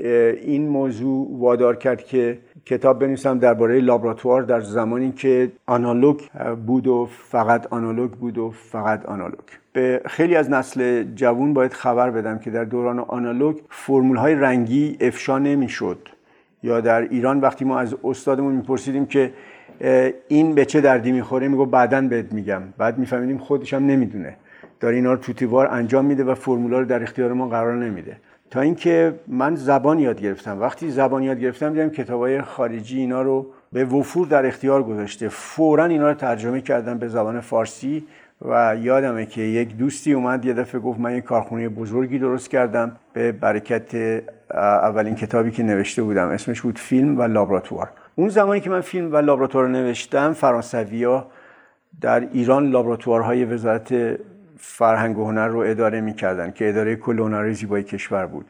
این 0.43 0.69
موضوع 0.69 1.29
وادار 1.39 1.77
کرد 1.77 2.05
که 2.05 2.39
کتاب 2.67 2.99
بنویسم 2.99 3.39
درباره 3.39 3.81
لابراتوار 3.81 4.43
در 4.43 4.61
زمانی 4.61 5.13
که 5.13 5.53
آنالوگ 5.67 6.21
بود 6.67 6.87
و 6.87 7.09
فقط 7.31 7.67
آنالوگ 7.71 8.11
بود 8.11 8.39
و 8.39 8.51
فقط 8.51 9.07
آنالوگ. 9.07 9.49
به 9.73 10.01
خیلی 10.07 10.37
از 10.37 10.51
نسل 10.51 11.05
جوون 11.15 11.55
باید 11.55 11.73
خبر 11.73 12.11
بدم 12.11 12.39
که 12.39 12.51
در 12.51 12.65
دوران 12.65 12.99
آنالوگ 12.99 13.57
فرمول 13.71 14.17
های 14.17 14.35
رنگی 14.35 14.97
افشا 15.01 15.39
نمی‌شد. 15.39 15.99
یا 16.63 16.81
در 16.81 17.01
ایران 17.03 17.41
وقتی 17.41 17.65
ما 17.65 17.79
از 17.79 17.97
استادمون 18.05 18.55
میپرسیدیم 18.55 19.07
که 19.07 19.33
این 20.29 20.55
به 20.55 20.65
چه 20.65 20.81
دردی 20.81 21.13
می‌خوره؟ 21.13 21.49
میگو 21.49 21.67
بعدا 21.67 22.01
بهت 22.01 22.33
میگم. 22.33 22.63
بعد 22.79 22.99
میفهمیدیم 22.99 23.39
خودش 23.39 23.75
هم 23.75 23.87
نمی‌دونه. 23.87 24.37
داره 24.81 24.97
اینا 24.97 25.13
رو 25.13 25.19
توتیوار 25.19 25.67
انجام 25.67 26.05
میده 26.05 26.25
و 26.25 26.35
فرمولا 26.35 26.79
رو 26.79 26.85
در 26.85 27.03
اختیار 27.03 27.33
ما 27.33 27.49
قرار 27.49 27.77
نمیده. 27.77 28.17
تا 28.51 28.61
اینکه 28.61 29.15
من 29.29 29.55
زبان 29.55 29.99
یاد 29.99 30.21
گرفتم. 30.21 30.61
وقتی 30.61 30.91
زبان 30.91 31.23
یاد 31.23 31.41
گرفتم 31.41 31.73
دیدم 31.73 31.89
کتابای 31.89 32.43
خارجی 32.43 32.99
اینا 32.99 33.23
رو 33.23 33.47
به 33.73 33.85
وفور 33.85 34.27
در 34.27 34.47
اختیار 34.47 34.83
گذاشته. 34.83 35.29
فورا 35.29 35.85
اینا 35.85 36.09
رو 36.09 36.15
ترجمه 36.15 36.61
کردم 36.61 36.99
به 36.99 37.09
زبان 37.09 37.41
فارسی 37.41 38.05
و 38.43 38.77
یادمه 38.81 39.27
که 39.27 39.43
یک 39.43 39.77
دوستی 39.77 40.13
اومد 40.13 40.45
یه 40.45 40.55
دفعه 40.55 40.81
گفت 40.81 41.01
من 41.01 41.17
یک 41.17 41.25
کارخونه 41.25 41.69
بزرگی 41.69 42.19
درست 42.19 42.51
کردم. 42.51 42.97
به 43.13 43.33
برکت 43.33 44.23
اولین 44.55 45.15
کتابی 45.15 45.51
که 45.51 45.63
نوشته 45.63 46.03
بودم 46.03 46.29
اسمش 46.29 46.61
بود 46.61 46.79
فیلم 46.79 47.19
و 47.19 47.23
لابراتوار. 47.23 47.89
اون 48.19 48.29
زمانی 48.29 48.61
که 48.61 48.71
من 48.71 48.81
فیلم 48.81 49.13
و 49.13 49.17
لابراتوار 49.17 49.65
رو 49.65 49.71
نوشتم 49.71 50.33
فرانسویا 50.33 51.27
در 52.01 52.21
ایران 52.21 52.71
لابراتوارهای 52.71 53.45
وزارت 53.45 54.19
فرهنگ 54.57 55.19
و 55.19 55.25
هنر 55.25 55.49
رو 55.49 55.59
اداره 55.59 56.01
می‌کردن 56.01 56.51
که 56.51 56.69
اداره 56.69 56.97
کل 56.97 57.19
هنرهای 57.19 57.55
زیبای 57.55 57.83
کشور 57.83 58.27
بود. 58.27 58.47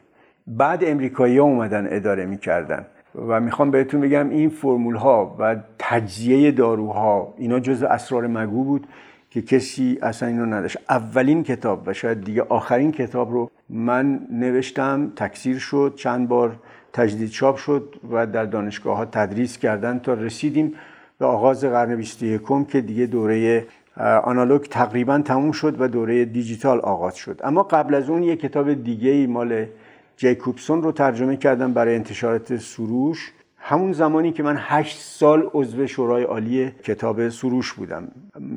بعد 0.47 0.83
امریکایی 0.83 1.37
ها 1.37 1.43
اومدن 1.43 1.87
اداره 1.89 2.25
می‌کردن. 2.25 2.85
و 3.27 3.39
می‌خوام 3.39 3.71
بهتون 3.71 4.01
بگم 4.01 4.29
این 4.29 4.49
فرمول 4.49 4.95
ها 4.95 5.35
و 5.39 5.55
تجزیه 5.79 6.51
داروها 6.51 7.33
اینا 7.37 7.59
جز 7.59 7.83
اسرار 7.83 8.27
مگو 8.27 8.63
بود 8.63 8.87
که 9.29 9.41
کسی 9.41 9.99
اصلا 10.01 10.29
اینو 10.29 10.45
نداشت. 10.45 10.77
اولین 10.89 11.43
کتاب 11.43 11.83
و 11.85 11.93
شاید 11.93 12.23
دیگه 12.23 12.45
آخرین 12.49 12.91
کتاب 12.91 13.31
رو 13.31 13.51
من 13.69 14.19
نوشتم 14.31 15.11
تکثیر 15.15 15.57
شد. 15.57 15.93
چند 15.95 16.27
بار 16.27 16.55
تجدید 16.93 17.29
چاپ 17.29 17.57
شد 17.57 17.95
و 18.11 18.27
در 18.27 18.45
دانشگاه 18.45 18.97
ها 18.97 19.05
تدریس 19.05 19.57
کردن 19.57 19.99
تا 19.99 20.13
رسیدیم 20.13 20.73
به 21.19 21.25
آغاز 21.25 21.65
قرن 21.65 21.95
21 21.95 22.41
که 22.67 22.81
دیگه 22.81 23.05
دوره 23.05 23.65
آنالوگ 24.23 24.61
تقریبا 24.61 25.19
تموم 25.19 25.51
شد 25.51 25.81
و 25.81 25.87
دوره 25.87 26.25
دیجیتال 26.25 26.79
آغاز 26.79 27.15
شد. 27.15 27.41
اما 27.43 27.63
قبل 27.63 27.95
از 27.95 28.09
اون 28.09 28.23
یه 28.23 28.35
کتاب 28.35 28.73
دیگه 28.73 29.09
ای 29.09 29.27
مال 29.27 29.65
جیکوبسون 30.17 30.83
رو 30.83 30.91
ترجمه 30.91 31.37
کردم 31.37 31.73
برای 31.73 31.95
انتشارات 31.95 32.57
سروش. 32.57 33.31
همون 33.57 33.93
زمانی 33.93 34.31
که 34.31 34.43
من 34.43 34.55
هشت 34.59 34.99
سال 34.99 35.49
عضو 35.53 35.87
شورای 35.87 36.23
عالی 36.23 36.71
کتاب 36.83 37.29
سروش 37.29 37.73
بودم. 37.73 38.07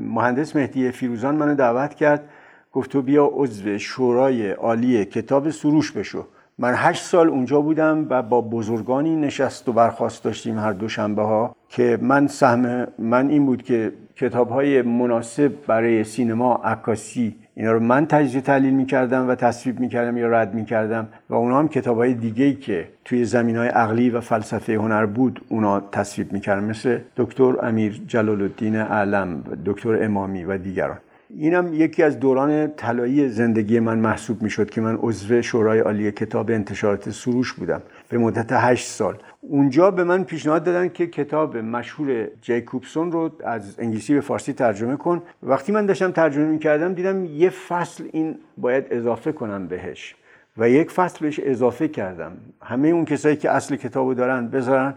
مهندس 0.09 0.57
مهدی 0.57 0.91
فیروزان 0.91 1.35
منو 1.35 1.55
دعوت 1.55 1.95
کرد 1.95 2.29
گفت 2.73 2.91
تو 2.91 3.03
بیا 3.03 3.31
عضو 3.33 3.79
شورای 3.79 4.51
عالی 4.51 5.05
کتاب 5.05 5.51
سروش 5.51 5.93
بشو. 5.93 6.27
من 6.62 6.75
هشت 6.76 7.02
سال 7.02 7.28
اونجا 7.28 7.61
بودم 7.61 8.07
و 8.11 8.23
با 8.23 8.40
بزرگانی 8.40 9.16
نشست 9.16 9.69
و 9.69 9.73
برخواست 9.73 10.25
داشتیم 10.25 10.59
هر 10.59 10.73
دو 10.73 10.88
شنبه 10.88 11.23
ها 11.23 11.57
که 11.69 11.99
من 12.02 12.26
سهم 12.26 12.87
من 12.99 13.28
این 13.28 13.47
بود 13.47 13.62
که 13.62 13.92
کتاب 14.16 14.49
های 14.49 14.83
مناسب 14.83 15.52
برای 15.66 16.04
سینما 16.04 16.54
عکاسی 16.54 17.37
اینا 17.54 17.73
رو 17.73 17.81
من 17.81 18.07
تجزیه 18.07 18.40
تحلیل 18.40 18.75
می‌کردم 18.75 19.28
و 19.28 19.35
تصویب 19.35 19.81
می‌کردم 19.81 20.16
یا 20.16 20.28
رد 20.28 20.54
می‌کردم 20.54 21.09
و 21.31 21.35
اونا 21.35 21.59
هم 21.59 21.69
کتاب 21.69 21.97
های 21.97 22.14
دیگه 22.14 22.54
که 22.54 22.88
توی 23.04 23.25
زمین 23.25 23.57
های 23.57 23.69
عقلی 23.69 24.11
و 24.11 24.21
فلسفه 24.21 24.75
هنر 24.75 25.07
بود 25.07 25.40
اونا 25.49 25.81
تصویب 25.81 26.33
می‌کردم 26.33 26.64
مثل 26.64 26.99
دکتر 27.16 27.66
امیر 27.66 28.02
جلال 28.07 28.42
الدین 28.42 28.76
علم 28.76 29.42
دکتر 29.66 30.04
امامی 30.04 30.45
و 30.45 30.59
دیگران. 30.59 30.99
اینم 31.37 31.75
یکی 31.75 32.03
از 32.03 32.21
دوران 32.21 32.73
طلایی 32.77 33.29
زندگی 33.29 33.81
من 33.81 33.99
محسوب 33.99 34.43
می‌شد 34.43 34.71
که 34.71 34.81
من 34.81 34.99
عضو 35.01 35.43
شورای 35.43 35.79
عالی 35.79 36.12
کتاب 36.12 36.51
انتشارات 36.51 37.11
سروش 37.11 37.53
بودم 37.53 37.83
به 38.09 38.19
مدت 38.19 38.53
هشت 38.53 38.87
سال. 38.87 39.15
اونجا 39.41 39.91
به 39.91 40.05
من 40.05 40.25
پیشنهاد 40.25 40.65
دادن 40.65 40.89
که 40.89 41.07
کتاب 41.07 41.57
مشهور 41.57 42.29
جیکوبسون 42.41 43.12
رو 43.12 43.31
از 43.45 43.75
انگلیسی 43.79 44.15
به 44.15 44.21
فارسی 44.21 44.53
ترجمه 44.53 44.97
کن. 44.97 45.23
وقتی 45.43 45.73
من 45.73 45.87
داشتم 45.87 46.11
ترجمه 46.11 46.45
می‌کردم 46.45 46.95
دیدم 46.95 47.25
یه 47.25 47.51
فصل 47.51 48.05
این 48.12 48.35
باید 48.57 48.85
اضافه 48.91 49.33
کنم 49.33 49.67
بهش 49.67 50.15
و 50.59 50.71
یک 50.71 50.91
فصل 50.91 51.19
بهش 51.21 51.41
اضافه 51.43 51.89
کردم. 51.89 52.33
همه 52.62 52.89
اون 52.89 53.05
کسایی 53.05 53.37
که 53.37 53.51
اصل 53.51 53.77
کتابو 53.77 54.15
دارن 54.15 54.49
بذارن 54.49 54.95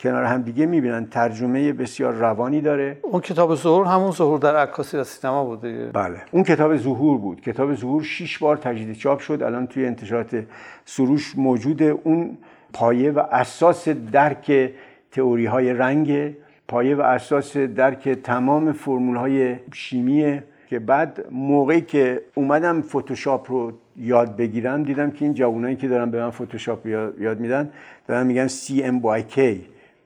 کنار 0.00 0.24
هم 0.24 0.42
دیگه 0.42 0.66
می‌بینن. 0.66 1.06
ترجمه 1.06 1.72
بسیار 1.72 2.12
روانی 2.12 2.60
داره. 2.60 2.98
اون 3.02 3.20
کتاب 3.20 3.54
ظهور 3.54 3.86
همون 3.86 4.10
ظهور 4.10 4.38
در 4.38 4.56
عکاسی 4.56 4.96
و 4.96 5.04
سینما 5.04 5.44
بود 5.44 5.60
بله. 5.92 6.22
اون 6.30 6.42
کتاب 6.42 6.76
ظهور 6.76 7.18
بود. 7.18 7.40
کتاب 7.40 7.74
ظهور 7.74 8.02
شش 8.02 8.38
بار 8.38 8.56
تجدید 8.56 8.96
چاپ 8.96 9.20
شد. 9.20 9.42
الان 9.42 9.66
توی 9.66 9.86
انتشارات 9.86 10.44
سروش 10.84 11.38
موجوده 11.38 11.84
اون 11.84 12.38
پایه 12.72 13.10
و 13.10 13.18
اساس 13.18 13.88
درک 13.88 14.70
تئوری 15.10 15.46
های 15.46 15.72
رنگ 15.72 16.34
پایه 16.68 16.96
و 16.96 17.00
اساس 17.00 17.56
درک 17.56 18.08
تمام 18.08 18.72
فرمول 18.72 19.16
های 19.16 19.56
شیمیه 19.72 20.44
که 20.68 20.78
بعد 20.78 21.24
موقعی 21.30 21.80
که 21.80 22.22
اومدم 22.34 22.82
فتوشاپ 22.82 23.50
رو 23.50 23.72
یاد 23.96 24.36
بگیرم 24.36 24.82
دیدم 24.82 25.10
که 25.10 25.24
این 25.24 25.34
جوانایی 25.34 25.76
که 25.76 25.88
دارن 25.88 26.10
به 26.10 26.20
من 26.20 26.30
فتوشاپ 26.30 26.86
یاد 27.18 27.40
میدن 27.40 27.70
دارن 28.08 28.26
میگن 28.26 28.48
by 28.48 29.34
K. 29.36 29.40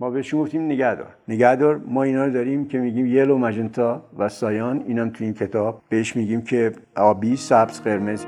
ما 0.00 0.10
بهشون 0.10 0.40
گفتیم 0.40 0.62
نگهدار. 0.62 1.14
نگهدار 1.28 1.80
ما 1.86 2.02
اینا 2.02 2.24
رو 2.24 2.32
داریم 2.32 2.68
که 2.68 2.78
میگیم 2.78 3.06
یلو 3.06 3.38
مجنتا 3.38 4.02
و 4.18 4.28
سایان. 4.28 4.84
اینم 4.86 5.10
تو 5.10 5.24
این 5.24 5.34
کتاب 5.34 5.82
بهش 5.88 6.16
میگیم 6.16 6.42
که 6.42 6.72
آبی 6.96 7.36
سبز 7.36 7.80
قرمز. 7.80 8.26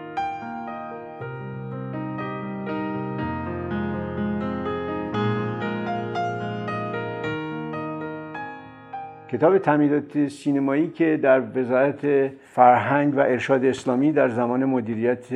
کتاب 9.29 9.59
تمهیدات 9.59 10.29
سینمایی 10.29 10.89
که 10.89 11.17
در 11.23 11.43
وزارت 11.55 12.29
فرهنگ 12.43 13.17
و 13.17 13.21
ارشاد 13.21 13.65
اسلامی 13.65 14.13
در 14.13 14.29
زمان 14.29 14.65
مدیریت 14.65 15.27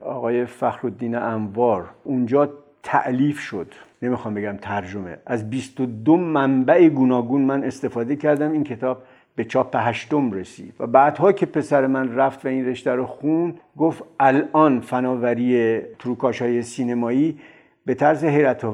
آقای 0.00 0.44
فخرالدین 0.44 1.14
انوار 1.14 1.90
اونجا 2.04 2.52
تعلیف 2.82 3.38
شد. 3.38 3.89
نمی‌خوام 4.02 4.34
بگم 4.34 4.56
ترجمه. 4.56 5.16
از 5.26 5.50
22 5.50 6.16
منبع 6.16 6.88
گوناگون 6.88 7.42
من 7.42 7.64
استفاده 7.64 8.16
کردم 8.16 8.52
این 8.52 8.64
کتاب 8.64 9.02
به 9.36 9.44
چاپ 9.44 9.76
هشتم 9.76 10.32
رسید. 10.32 10.74
و 10.80 10.86
بعدها 10.86 11.32
که 11.32 11.46
پسر 11.46 11.86
من 11.86 12.14
رفت 12.14 12.44
و 12.44 12.48
این 12.48 12.66
رشته 12.66 12.90
رو 12.90 13.06
خون 13.06 13.54
گفت 13.76 14.02
الان 14.20 14.80
فناوری 14.80 15.80
تروکاش 15.98 16.42
های 16.42 16.62
سینمایی 16.62 17.38
به 17.86 17.94
طرز 17.94 18.24
حیرت 18.24 18.64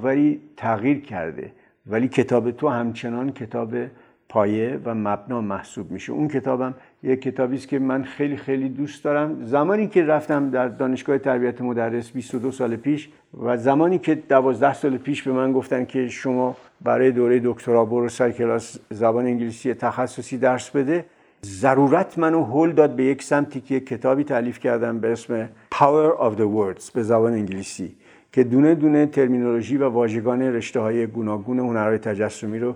تغییر 0.56 1.00
کرده 1.00 1.52
ولی 1.86 2.08
کتاب 2.08 2.50
تو 2.50 2.68
همچنان 2.68 3.32
کتاب 3.32 3.74
پایه 4.28 4.80
و 4.84 4.94
مبنا 4.94 5.40
محسوب 5.40 5.90
میشه. 5.90 6.12
اون 6.12 6.28
کتابم 6.28 6.74
یک 7.06 7.22
کتابی 7.22 7.56
است 7.56 7.68
که 7.68 7.78
من 7.78 8.04
خیلی 8.04 8.36
خیلی 8.36 8.68
دوست 8.68 9.04
دارم. 9.04 9.44
زمانی 9.44 9.88
که 9.88 10.04
رفتم 10.04 10.50
در 10.50 10.68
دانشگاه 10.68 11.18
تربیت 11.18 11.60
مدرس 11.60 12.10
22 12.10 12.50
سال 12.50 12.76
پیش 12.76 13.08
و 13.42 13.56
زمانی 13.56 13.98
که 13.98 14.14
12 14.14 14.74
سال 14.74 14.96
پیش 14.96 15.22
به 15.22 15.32
من 15.32 15.52
گفتن 15.52 15.84
که 15.84 16.08
شما 16.08 16.56
برای 16.80 17.10
دوره 17.10 17.40
دکترا 17.44 17.84
برو 17.84 18.08
سر 18.08 18.30
کلاس 18.30 18.78
زبان 18.90 19.26
انگلیسی 19.26 19.74
تخصصی 19.74 20.38
درس 20.38 20.70
بده 20.70 21.04
ضرورت 21.44 22.18
منو 22.18 22.44
هل 22.44 22.72
داد 22.72 22.96
به 22.96 23.04
یک 23.04 23.22
سمتی 23.22 23.60
که 23.60 23.80
کتابی 23.80 24.24
تعلیف 24.24 24.58
کردم 24.58 24.98
به 24.98 25.12
اسم 25.12 25.48
Power 25.74 26.18
of 26.20 26.38
the 26.38 26.46
Words 26.56 26.92
به 26.92 27.02
زبان 27.02 27.32
انگلیسی 27.32 27.94
که 28.32 28.44
دونه 28.44 28.74
دونه 28.74 29.06
ترمینولوژی 29.06 29.76
و 29.76 29.88
واژگان 29.88 30.42
رشته 30.42 30.80
های 30.80 31.06
گوناگون 31.06 31.58
هنرهای 31.58 31.98
تجسمی 31.98 32.58
رو 32.58 32.74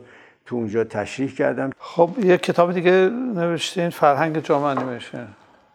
تو 0.50 0.57
اونجا 0.57 0.85
تشریح 0.85 1.30
کردم. 1.30 1.71
خب 1.78 2.11
یه 2.23 2.38
کتاب 2.38 2.73
دیگه 2.73 3.11
نوشتین 3.35 3.90
فرهنگ 3.90 4.38
جامعه 4.38 4.69
انیمیشن. 4.69 5.26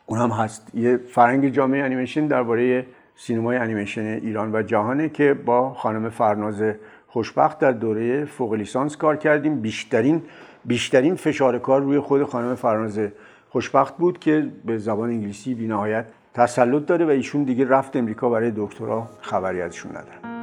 اون 0.06 0.20
هم 0.20 0.30
هست. 0.30 0.72
یه 0.74 0.98
فرهنگ 0.98 1.50
جامعه 1.50 1.84
انیمیشن 1.84 2.28
درباره 2.28 2.86
سینمای 3.16 3.58
انیمیشن 3.58 4.02
ایران 4.02 4.56
و 4.56 4.62
جهانه 4.62 5.10
که 5.10 5.34
با 5.34 5.74
خانم 5.74 6.10
فرناز 6.10 6.64
خوشبخت 7.08 7.60
در 7.60 7.72
دوره 7.72 8.26
فوق 8.26 8.54
لیسانس 8.54 8.98
کار 8.98 9.16
کردیم. 9.16 9.62
بیشترین 9.62 10.22
بیشترین 10.66 11.16
فشار 11.16 11.60
کار 11.60 11.82
روی 11.82 12.00
خود 12.00 12.24
خانم 12.24 12.56
فرناز 12.56 13.00
خوشبخت 13.50 13.98
بود 13.98 14.20
که 14.20 14.48
به 14.66 14.78
زبان 14.78 15.10
انگلیسی 15.10 15.54
بینهایت 15.54 16.06
تسلط 16.34 16.86
داره 16.86 17.06
و 17.06 17.10
ایشون 17.10 17.44
دیگه 17.44 17.68
رفت 17.70 17.96
امریکا 17.96 18.30
برای 18.30 18.54
دکترا 18.56 19.10
خبری 19.22 19.62
ازشون 19.62 19.92
ندارم 19.92 20.35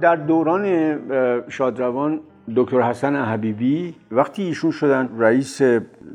در 0.00 0.16
دوران 0.16 0.96
شادروان 1.48 2.20
دکتر 2.56 2.80
حسن 2.80 3.16
حبیبی 3.16 3.94
وقتی 4.10 4.42
ایشون 4.42 4.70
شدن 4.70 5.08
رئیس 5.18 5.62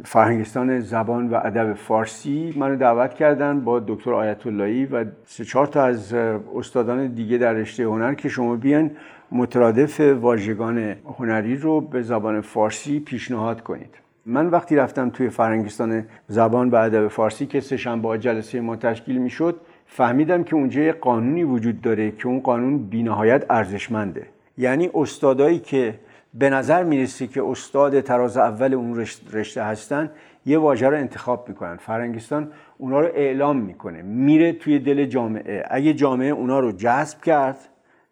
فرهنگستان 0.05 0.79
زبان 0.79 1.29
و 1.29 1.39
ادب 1.43 1.73
فارسی 1.73 2.53
منو 2.57 2.75
دعوت 2.75 3.13
کردن 3.13 3.59
با 3.59 3.79
دکتر 3.79 4.13
آیت 4.13 4.47
اللهی 4.47 4.85
و 4.85 5.05
سه 5.25 5.45
چهار 5.45 5.67
تا 5.67 5.83
از 5.83 6.13
استادان 6.55 7.07
دیگه 7.07 7.37
در 7.37 7.53
رشته 7.53 7.83
هنر 7.83 8.13
که 8.13 8.29
شما 8.29 8.55
بیان 8.55 8.91
مترادف 9.31 9.99
واژگان 9.99 10.95
هنری 11.17 11.55
رو 11.55 11.81
به 11.81 12.01
زبان 12.01 12.41
فارسی 12.41 12.99
پیشنهاد 12.99 13.61
کنید. 13.61 13.97
من 14.25 14.47
وقتی 14.47 14.75
رفتم 14.75 15.09
توی 15.09 15.29
فرهنگستان 15.29 16.05
زبان 16.27 16.69
و 16.69 16.75
ادب 16.75 17.07
فارسی 17.07 17.45
که 17.45 17.59
سه 17.59 17.77
شنبه 17.77 18.17
جلسه 18.17 18.61
ما 18.61 18.75
تشکیل 18.75 19.17
می‌شد 19.17 19.55
فهمیدم 19.95 20.43
که 20.43 20.55
اونجا 20.55 20.81
یه 20.81 20.91
قانونی 20.91 21.43
وجود 21.43 21.81
داره 21.81 22.11
که 22.11 22.27
اون 22.27 22.39
قانون 22.39 22.77
بینهایت 22.77 23.45
ارزشمنده. 23.49 24.27
یعنی 24.57 24.89
استادایی 24.93 25.59
که 25.59 25.95
به 26.33 26.49
نظر 26.49 26.83
می‌رسه 26.83 27.27
که 27.27 27.43
استاد 27.43 28.01
تراز 28.01 28.37
اول 28.37 28.73
اون 28.73 29.05
رشته 29.33 29.63
هستن 29.63 30.11
یه 30.45 30.57
واژه 30.57 30.89
رو 30.89 30.97
انتخاب 30.97 31.49
می‌کنن. 31.49 31.77
فرنگستان 31.77 32.51
اونا 32.77 32.99
رو 32.99 33.07
اعلام 33.15 33.57
می‌کنه. 33.57 34.01
میره 34.01 34.53
توی 34.53 34.79
دل 34.79 35.05
جامعه. 35.05 35.63
اگه 35.69 35.93
جامعه 35.93 36.29
اونا 36.29 36.59
رو 36.59 36.71
جذب 36.71 37.21
کرد 37.21 37.57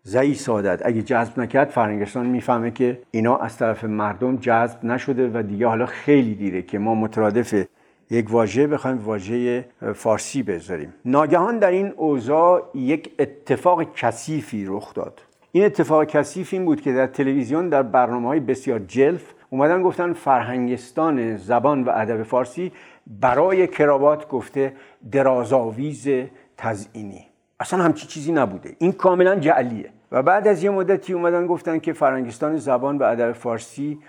زعی 0.04 0.34
سادت 0.34 0.86
اگه 0.86 1.02
جذب 1.02 1.40
نکرد 1.40 1.70
فرنگستان 1.70 2.26
می‌فهمه 2.26 2.72
که 2.72 3.02
اینا 3.12 3.38
از 3.38 3.58
طرف 3.58 3.84
مردم 3.84 4.36
جذب 4.36 4.86
نشده 4.86 5.32
و 5.34 5.44
دیگه 5.44 5.68
حالا 5.68 5.86
خیلی 5.86 6.36
دیره 6.36 6.62
که 6.62 6.80
ما 6.80 6.96
مترادف 6.96 7.64
یک 8.12 8.32
واژه 8.32 8.68
بخوایم 8.68 8.98
واژه 8.98 9.66
فارسی 9.96 10.44
بذاریم. 10.44 10.94
ناگهان 11.06 11.60
در 11.60 11.72
این 11.72 11.94
اوضاع 11.98 12.70
یک 12.74 13.12
اتفاق 13.20 13.94
کثیفی 13.96 14.66
رخ 14.66 14.94
داد. 14.94 15.22
این 15.52 15.66
اتفاق 15.66 16.06
کثیف 16.06 16.54
این 16.54 16.66
بود 16.66 16.82
که 16.82 16.94
در 16.94 17.08
تلویزیون 17.08 17.70
در 17.70 17.84
برنامه 17.84 18.28
های 18.28 18.40
بسیار 18.40 18.80
جلف 18.80 19.34
اومدن 19.50 19.82
گفتن 19.82 20.14
فرهنگستان 20.14 21.38
زبان 21.38 21.84
و 21.84 21.90
ادب 21.94 22.24
فارسی 22.24 22.72
برای 23.08 23.68
کراوات 23.68 24.28
گفته 24.28 24.74
درازاویز 25.12 26.08
تزئینی. 26.58 27.26
اصلا 27.60 27.84
همچی 27.84 28.08
چیزی 28.08 28.32
نبوده. 28.32 28.76
این 28.80 28.92
کاملا 28.92 29.36
جعلیه. 29.36 29.90
و 30.12 30.24
بعد 30.24 30.48
از 30.48 30.64
یه 30.64 30.70
مدتی 30.70 31.14
اومدن 31.14 31.48
گفتن 31.48 31.80
که 31.80 31.94
فرهنگستان 31.94 32.58
زبان 32.58 32.98
و 32.98 33.04
ادب 33.04 33.32
فارسی 33.32 34.00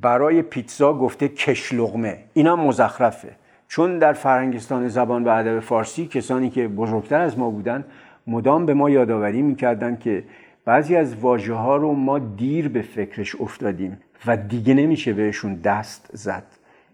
برای 0.00 0.42
پیتزا 0.42 0.94
گفته 0.94 1.28
کشلغمه. 1.28 2.18
این 2.32 2.46
هم 2.46 2.60
مزخرفه. 2.60 3.36
چون 3.68 3.98
در 3.98 4.12
فرهنگستان 4.12 4.88
زبان 4.88 5.24
و 5.24 5.28
ادب 5.28 5.60
فارسی 5.60 6.06
کسانی 6.06 6.50
که 6.50 6.68
بزرگتر 6.68 7.20
از 7.20 7.38
ما 7.38 7.50
بودن 7.50 7.84
مدام 8.26 8.66
به 8.66 8.74
ما 8.74 8.90
یادآوری 8.90 9.42
می‌کردن 9.42 9.96
که 9.96 10.24
بعضی 10.64 10.96
از 10.96 11.16
واژه 11.16 11.54
ها 11.54 11.76
رو 11.76 11.92
ما 11.92 12.18
دیر 12.18 12.68
به 12.68 12.82
فکرش 12.82 13.40
افتادیم 13.40 14.00
و 14.26 14.36
دیگه 14.36 14.74
نمیشه 14.74 15.12
بهشون 15.12 15.54
دست 15.54 16.10
زد. 16.12 16.44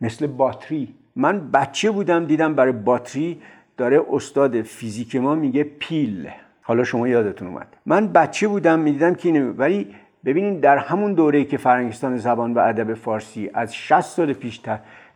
مثل 0.01 0.27
باتری. 0.27 0.95
من 1.17 1.51
بچه 1.51 1.91
بودم 1.91 2.25
دیدم 2.25 2.55
برای 2.55 2.73
باتری 2.73 3.41
داره 3.77 4.01
استاد 4.13 4.63
فیزیک 4.63 5.17
ما 5.17 5.35
میگه 5.35 5.65
پیل. 5.65 6.29
حالا 6.63 6.85
شما 6.85 7.09
یادتون 7.09 7.49
اومد. 7.49 7.67
من 7.87 8.13
بچه 8.13 8.49
بودم 8.49 8.79
می‌دیدم 8.79 9.15
که 9.15 9.29
اینه. 9.29 9.51
ولی 9.51 9.95
ببینید 10.25 10.61
در 10.61 10.79
همون 10.79 11.15
دوره 11.15 11.45
که 11.45 11.57
فرنگستان 11.57 12.17
زبان 12.17 12.55
و 12.55 12.59
ادب 12.59 12.95
فارسی 12.95 13.51
از 13.55 13.75
60 13.75 14.01
سال 14.01 14.33
پیش 14.33 14.59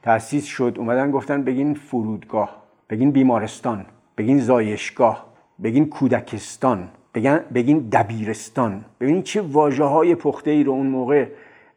تأسیس 0.07 0.45
شد. 0.45 0.75
اومدن 0.79 1.11
گفتن 1.11 1.43
بگین 1.43 1.75
فرودگاه 1.75 2.63
بگین 2.91 3.11
بیمارستان 3.11 3.87
بگین 4.19 4.39
زایشگاه 4.39 5.27
بگین 5.63 5.87
کودکستان 5.89 6.89
بگن 7.15 7.41
بگین 7.55 7.79
دبیرستان. 7.93 8.85
ببینید 9.01 9.25
چه 9.25 9.41
واجه 9.41 9.85
های 9.85 10.15
پخته 10.15 10.51
ای 10.51 10.65
رو 10.65 10.73
اون 10.73 10.87
موقع 10.87 11.27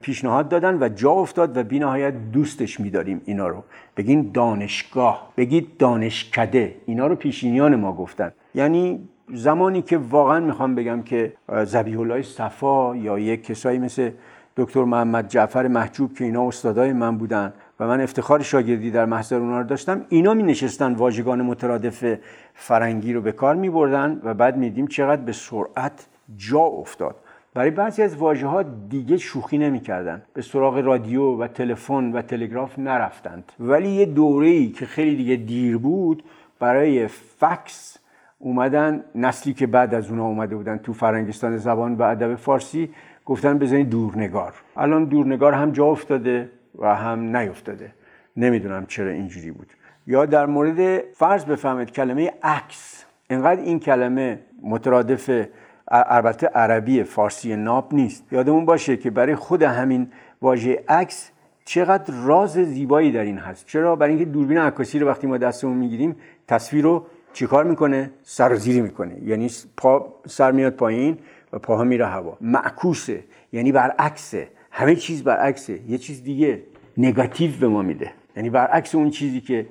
پیشنهاد 0.02 0.50
دادن 0.50 0.84
و 0.84 0.90
جا 0.90 1.12
افتاد 1.12 1.58
و 1.58 1.64
بی 1.64 1.80
نهایت 1.80 2.14
دوستش 2.32 2.80
میداریم 2.80 3.22
اینا 3.26 3.48
رو. 3.48 3.64
بگین 3.98 4.32
دانشگاه 4.34 5.34
بگید 5.38 5.78
دانشکده. 5.78 6.76
اینا 6.86 7.08
رو 7.08 7.16
پیشینیان 7.16 7.76
ما 7.76 7.94
گفتن. 7.94 8.32
یعنی 8.56 9.10
زمانی 9.34 9.82
که 9.82 9.98
واقعا 9.98 10.40
می‌خوام 10.40 10.76
بگم 10.76 11.02
که 11.02 11.34
زبیح 11.66 12.00
الله 12.00 12.22
صفا 12.22 12.96
یا 12.96 13.20
یک 13.20 13.46
کسایی 13.46 13.80
مثل 13.80 14.12
دکتر 14.58 14.84
محمد 14.84 15.28
جعفر 15.28 15.68
محجوب 15.68 16.14
که 16.14 16.24
اینا 16.24 16.48
استادای 16.48 16.94
من 16.94 17.18
بودن 17.18 17.54
و 17.80 17.88
من 17.88 18.02
افتخار 18.02 18.42
شاگردی 18.42 18.92
در 18.92 19.06
محضر 19.06 19.36
اونا 19.36 19.62
رو 19.62 19.68
داشتم. 19.68 20.06
اینا 20.10 20.34
می 20.34 20.44
نشستن 20.44 20.94
واژگان 20.94 21.42
مترادف 21.42 22.18
فرنگی 22.54 23.14
رو 23.14 23.22
به 23.22 23.32
کار 23.32 23.56
می 23.56 23.70
بردن 23.70 24.22
و 24.24 24.34
بعد 24.34 24.58
میدیم 24.58 24.88
چقدر 24.88 25.22
به 25.22 25.32
سرعت 25.32 26.08
جا 26.38 26.60
افتاد. 26.60 27.16
برای 27.54 27.72
بعضی 27.72 28.02
از 28.02 28.16
واژه 28.16 28.48
ها 28.48 28.64
دیگه 28.64 29.18
شوخی 29.18 29.58
نمی‌کردن 29.58 30.22
به 30.34 30.42
سراغ 30.42 30.78
رادیو 30.78 31.24
و 31.24 31.48
تلفن 31.48 32.12
و 32.12 32.22
تلگراف 32.22 32.80
نرفتند. 32.80 33.52
ولی 33.60 33.90
یه 33.90 34.06
دوره 34.06 34.48
ای 34.48 34.70
که 34.70 34.86
خیلی 34.86 35.16
دیگه 35.16 35.36
دیر 35.36 35.78
بود 35.78 36.24
برای 36.60 37.08
فکس 37.08 37.98
اومدن. 38.40 39.04
نسلی 39.16 39.54
که 39.54 39.68
بعد 39.68 39.94
از 39.94 40.10
اونا 40.10 40.26
اومده 40.26 40.56
بودن 40.56 40.78
تو 40.78 40.94
فرنگستان 40.94 41.58
زبان 41.58 41.96
و 41.96 42.02
ادب 42.02 42.36
فارسی 42.36 42.90
گفتن 43.26 43.58
بزنید 43.58 43.90
دورنگار. 43.90 44.54
الان 44.78 45.06
دورنگار 45.06 45.54
هم 45.54 45.72
جا 45.72 45.86
افتاده. 45.86 46.50
و 46.76 46.96
هم 46.96 47.38
نیفتاده. 47.38 47.94
نمی‌دونم 48.38 48.86
چرا 48.86 49.10
اینجوری 49.10 49.52
بود. 49.52 49.74
یا 50.08 50.26
در 50.26 50.46
مورد 50.46 51.00
فرض 51.14 51.46
بفهمید 51.46 51.92
کلمه 51.92 52.34
عکس. 52.44 53.06
انقدر 53.30 53.62
این 53.62 53.80
کلمه 53.80 54.40
مترادف 54.62 55.46
البته 55.88 56.48
عربی 56.48 57.04
فارسی 57.04 57.56
ناب 57.56 57.94
نیست. 57.94 58.34
یادمون 58.34 58.66
باشه 58.66 58.98
که 58.98 59.10
برای 59.10 59.36
خود 59.36 59.64
همین 59.64 60.12
واژه 60.42 60.84
عکس 60.88 61.32
چقدر 61.66 62.14
راز 62.14 62.52
زیبایی 62.52 63.12
در 63.12 63.22
این 63.22 63.38
هست. 63.38 63.68
چرا؟ 63.68 63.96
برای 63.96 64.14
اینکه 64.14 64.26
دوربین 64.26 64.58
عکاسی 64.58 65.00
رو 65.00 65.08
وقتی 65.08 65.28
ما 65.28 65.38
دستمون 65.38 65.78
می‌گیریم 65.78 66.16
تصویر 66.48 66.84
رو 66.84 67.06
چیکار 67.34 67.64
می‌کنه؟ 67.64 68.12
سرازیری 68.24 68.82
می‌کنه. 68.82 69.24
یعنی 69.24 69.50
پا 69.78 70.14
سر 70.28 70.52
میاد 70.52 70.74
پایین 70.74 71.18
و 71.54 71.60
پاها 71.60 71.84
میره 71.84 72.06
هوا. 72.06 72.38
معکوسه. 72.42 73.24
یعنی 73.52 73.72
برعکسه. 73.72 74.48
همه 74.72 74.96
چیز 74.96 75.24
برعکسه. 75.24 75.80
یه 75.88 75.98
چیز 75.98 76.24
دیگه 76.24 76.62
نگاتیو 76.98 77.52
به 77.60 77.68
ما 77.68 77.82
میده. 77.82 78.12
یعنی 78.36 78.50
برعکس 78.50 78.96
اون 78.96 79.10
چیزی 79.10 79.42
که 79.42 79.66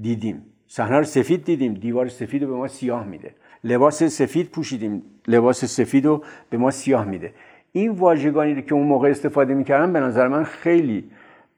دیدیم. 0.00 0.42
صحنه 0.68 0.98
رو 0.98 1.04
سفید 1.04 1.44
دیدیم 1.44 1.74
دیوار 1.74 2.08
سفید 2.08 2.42
رو 2.42 2.48
به 2.48 2.56
ما 2.56 2.68
سیاه 2.68 3.06
میده. 3.06 3.30
لباس 3.64 4.02
سفید 4.02 4.50
پوشیدیم 4.50 5.02
لباس 5.28 5.64
سفید 5.64 6.06
رو 6.06 6.22
به 6.50 6.56
ما 6.56 6.70
سیاه 6.70 7.04
میده. 7.04 7.32
این 7.72 7.90
واژگانی 7.90 8.62
که 8.62 8.74
اون 8.74 8.86
موقع 8.86 9.08
استفاده 9.10 9.54
می‌کردم 9.54 9.92
به 9.92 10.00
نظر 10.00 10.28
من 10.28 10.44
خیلی 10.44 11.04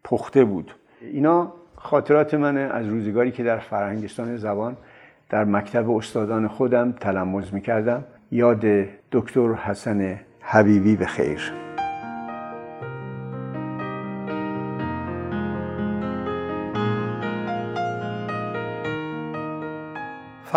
پخته 0.04 0.44
بود. 0.44 0.74
اینا 1.12 1.52
خاطرات 1.74 2.34
منه 2.34 2.60
از 2.60 2.86
روزگاری 2.86 3.30
که 3.30 3.42
در 3.42 3.58
فرهنگستان 3.58 4.36
زبان 4.36 4.76
در 5.30 5.44
مکتب 5.44 5.90
استادان 5.90 6.48
خودم 6.48 6.92
تلمز 6.92 7.54
می‌کردم. 7.54 8.04
یاد 8.32 8.64
دکتر 9.12 9.52
حسن 9.52 10.20
حبیبی 10.40 10.96
به 10.96 11.06
خیر. 11.06 11.65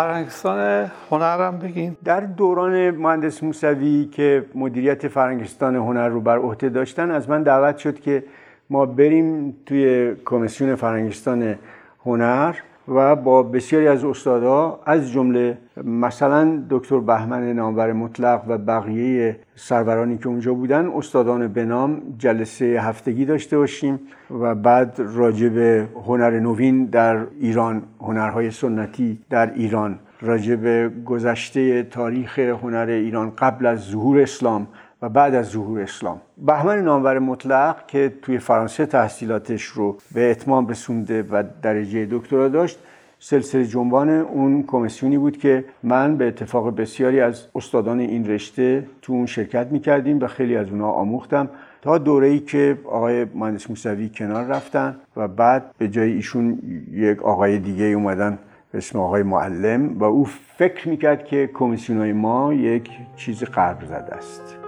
فرنگستان 0.00 0.90
هنرم 1.10 1.58
بگین. 1.58 1.96
در 2.04 2.20
دوران 2.20 2.90
مهندس 2.90 3.42
موسوی 3.42 4.08
که 4.12 4.44
مدیریت 4.54 5.08
فرنگستان 5.08 5.76
هنر 5.76 6.08
رو 6.08 6.20
بر 6.20 6.38
عهده 6.38 6.68
داشتن 6.68 7.10
از 7.10 7.28
من 7.28 7.42
دعوت 7.42 7.78
شد 7.78 8.00
که 8.00 8.24
ما 8.70 8.86
بریم 8.86 9.56
توی 9.66 10.14
کمیسیون 10.24 10.74
فرنگستان 10.74 11.58
هنر. 12.04 12.54
و 12.88 13.16
با 13.16 13.42
بسیاری 13.42 13.88
از 13.88 14.04
استادا 14.04 14.80
از 14.86 15.12
جمله 15.12 15.58
مثلا 15.84 16.62
دکتر 16.70 16.98
بهمن 16.98 17.52
نامور 17.52 17.92
مطلق 17.92 18.42
و 18.48 18.58
بقیه 18.58 19.36
سرورانی 19.54 20.18
که 20.18 20.28
اونجا 20.28 20.54
بودن 20.54 20.86
استادان 20.96 21.48
به 21.48 21.64
نام 21.64 22.02
جلسه 22.18 22.64
هفتگی 22.64 23.24
داشته 23.24 23.58
باشیم 23.58 24.00
و 24.40 24.54
بعد 24.54 24.94
راجع 24.98 25.48
به 25.48 25.88
هنر 26.06 26.40
نوین 26.40 26.84
در 26.84 27.26
ایران 27.40 27.82
هنرهای 28.00 28.50
سنتی 28.50 29.18
در 29.30 29.54
ایران 29.54 29.98
راجع 30.22 30.56
به 30.56 30.90
گذشته 31.06 31.82
تاریخ 31.82 32.38
هنر 32.38 32.86
ایران 32.88 33.30
قبل 33.30 33.66
از 33.66 33.80
ظهور 33.80 34.20
اسلام 34.20 34.66
و 35.02 35.08
بعد 35.08 35.34
از 35.34 35.46
ظهور 35.46 35.80
اسلام. 35.80 36.20
بهمن 36.38 36.78
نامور 36.82 37.18
مطلق 37.18 37.86
که 37.86 38.12
توی 38.22 38.38
فرانسه 38.38 38.86
تحصیلاتش 38.86 39.64
رو 39.64 39.96
به 40.14 40.30
اتمام 40.30 40.68
رسونده 40.68 41.22
و 41.22 41.44
درجه 41.62 42.08
دکترا 42.10 42.48
داشت 42.48 42.78
سلسله 43.22 43.64
جنبان 43.64 44.08
اون 44.10 44.62
کمیسیونی 44.62 45.18
بود 45.18 45.36
که 45.36 45.64
من 45.82 46.16
به 46.16 46.28
اتفاق 46.28 46.76
بسیاری 46.76 47.20
از 47.20 47.46
استادان 47.54 48.00
این 48.00 48.30
رشته 48.30 48.86
تو 49.02 49.12
اون 49.12 49.26
شرکت 49.26 49.66
می‌کردیم 49.70 50.20
و 50.20 50.26
خیلی 50.26 50.56
از 50.56 50.68
اونها 50.70 50.90
آموختم 50.90 51.48
تا 51.82 51.98
دوره 51.98 52.26
ای 52.26 52.38
که 52.38 52.78
آقای 52.84 53.26
مهندس 53.34 53.70
موسوی 53.70 54.08
کنار 54.08 54.44
رفتن 54.44 54.96
و 55.16 55.28
بعد 55.28 55.74
به 55.78 55.88
جای 55.88 56.12
ایشون 56.12 56.58
یک 56.92 57.22
آقای 57.22 57.58
دیگه 57.58 57.84
اومدن 57.84 58.38
اسم 58.74 58.98
آقای 58.98 59.22
معلم 59.22 59.98
و 59.98 60.04
او 60.04 60.24
فکر 60.56 60.88
می‌کرد 60.88 61.24
که 61.24 61.50
کمیسیون 61.54 62.12
ما 62.12 62.54
یک 62.54 62.90
چیز 63.16 63.44
قرب 63.44 63.84
زده 63.84 64.14
است. 64.14 64.59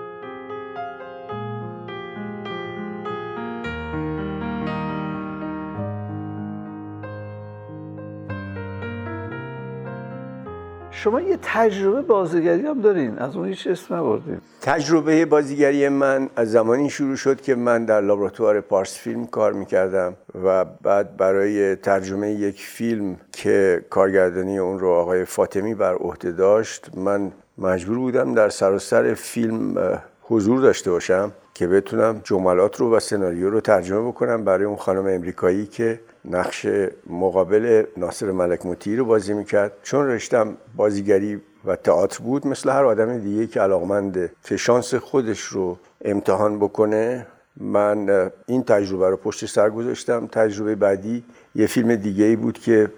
شما 11.02 11.20
یه 11.20 11.38
تجربه 11.42 12.02
بازیگری 12.02 12.66
هم 12.66 12.80
دارین 12.80 13.18
از 13.18 13.36
اون 13.36 13.48
هیچ 13.48 13.66
اسم 13.66 13.94
نبردین. 13.94 14.40
تجربه 14.60 15.24
بازیگری 15.24 15.88
من 15.88 16.28
از 16.36 16.50
زمانی 16.50 16.90
شروع 16.90 17.16
شد 17.16 17.40
که 17.40 17.54
من 17.54 17.84
در 17.84 18.00
لابراتوار 18.00 18.60
پارس 18.60 18.98
فیلم 18.98 19.26
کار 19.26 19.52
می‌کردم 19.52 20.14
و 20.44 20.64
بعد 20.64 21.16
برای 21.16 21.76
ترجمه 21.76 22.30
یک 22.30 22.60
فیلم 22.60 23.16
که 23.32 23.84
کارگردانی 23.90 24.58
اون 24.58 24.78
رو 24.78 24.88
آقای 24.88 25.24
فاطمی 25.24 25.74
بر 25.74 25.94
عهده 25.94 26.32
داشت 26.32 26.90
من 26.96 27.32
مجبور 27.58 27.98
بودم 27.98 28.34
در 28.34 28.48
سراسر 28.48 29.14
فیلم 29.14 29.74
حضور 30.22 30.60
داشته 30.60 30.90
باشم 30.90 31.32
که 31.54 31.66
بتونم 31.66 32.20
جملات 32.24 32.76
رو 32.80 32.96
و 32.96 33.00
سناریو 33.00 33.50
رو 33.50 33.60
ترجمه 33.60 34.08
بکنم 34.08 34.44
برای 34.44 34.64
اون 34.64 34.76
خانم 34.76 35.06
امریکایی 35.06 35.66
که 35.66 36.00
نقش 36.24 36.66
مقابل 37.10 37.84
ناصر 37.96 38.30
ملک 38.30 38.66
موتی 38.66 38.96
رو 38.96 39.04
بازی 39.04 39.34
می‌کرد. 39.34 39.72
چون 39.82 40.06
رشتم 40.06 40.56
بازیگری 40.76 41.40
و 41.64 41.76
تئاتر 41.76 42.22
بود 42.22 42.46
مثل 42.46 42.70
هر 42.70 42.84
آدم 42.84 43.18
دیگه 43.18 43.46
که 43.46 43.60
علاقمنده 43.60 44.32
که 44.44 44.56
شانس 44.56 44.94
خودش 44.94 45.40
رو 45.40 45.78
امتحان 46.04 46.58
بکنه 46.58 47.26
من 47.56 48.30
این 48.46 48.62
تجربه 48.62 49.10
رو 49.10 49.16
پشت 49.16 49.46
سر 49.46 49.70
گذاشتم. 49.70 50.26
تجربه 50.26 50.74
بعدی 50.74 51.24
یه 51.54 51.66
فیلم 51.66 51.94
دیگه 51.94 52.24
ای 52.24 52.36
بود 52.36 52.58
که 52.58 52.90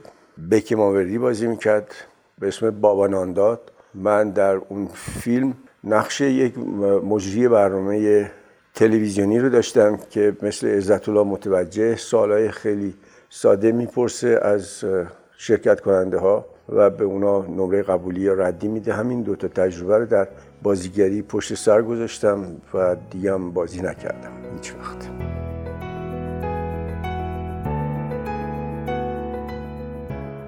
بکی 0.50 0.74
ماوردی 0.74 1.18
بازی 1.18 1.46
می‌کرد 1.46 1.94
به 2.38 2.48
اسم 2.48 2.70
بابا 2.70 3.06
نانداد. 3.06 3.72
من 3.94 4.30
در 4.30 4.54
اون 4.54 4.88
فیلم 4.94 5.54
نقش 5.84 6.20
یک 6.20 6.58
مجری 7.04 7.48
برنامه 7.48 8.30
تلویزیونی 8.74 9.38
رو 9.38 9.48
داشتم 9.48 9.98
که 10.10 10.36
مثل 10.42 10.68
عزت 10.68 11.08
الله 11.08 11.22
متوجه 11.22 11.96
سالهای 11.96 12.50
خیلی 12.50 12.94
ساده 13.36 13.72
می‌پرسه 13.72 14.40
از 14.42 14.84
شرکت 15.36 15.80
کننده 15.80 16.18
ها 16.18 16.46
و 16.68 16.90
به 16.90 17.04
اونا 17.04 17.42
نمره 17.42 17.82
قبولی 17.82 18.20
یا 18.20 18.34
ردی 18.34 18.68
میده. 18.68 18.92
همین 18.92 19.22
دوتا 19.22 19.48
تجربه 19.48 19.98
رو 19.98 20.06
در 20.06 20.28
بازیگری 20.62 21.22
پشت 21.22 21.54
سر 21.54 21.82
گذاشتم 21.82 22.44
و 22.74 22.96
دیگه 23.10 23.32
هم 23.32 23.50
بازی 23.50 23.82
نکردم. 23.82 24.32
هیچ 24.54 24.74
وقت. 24.74 25.10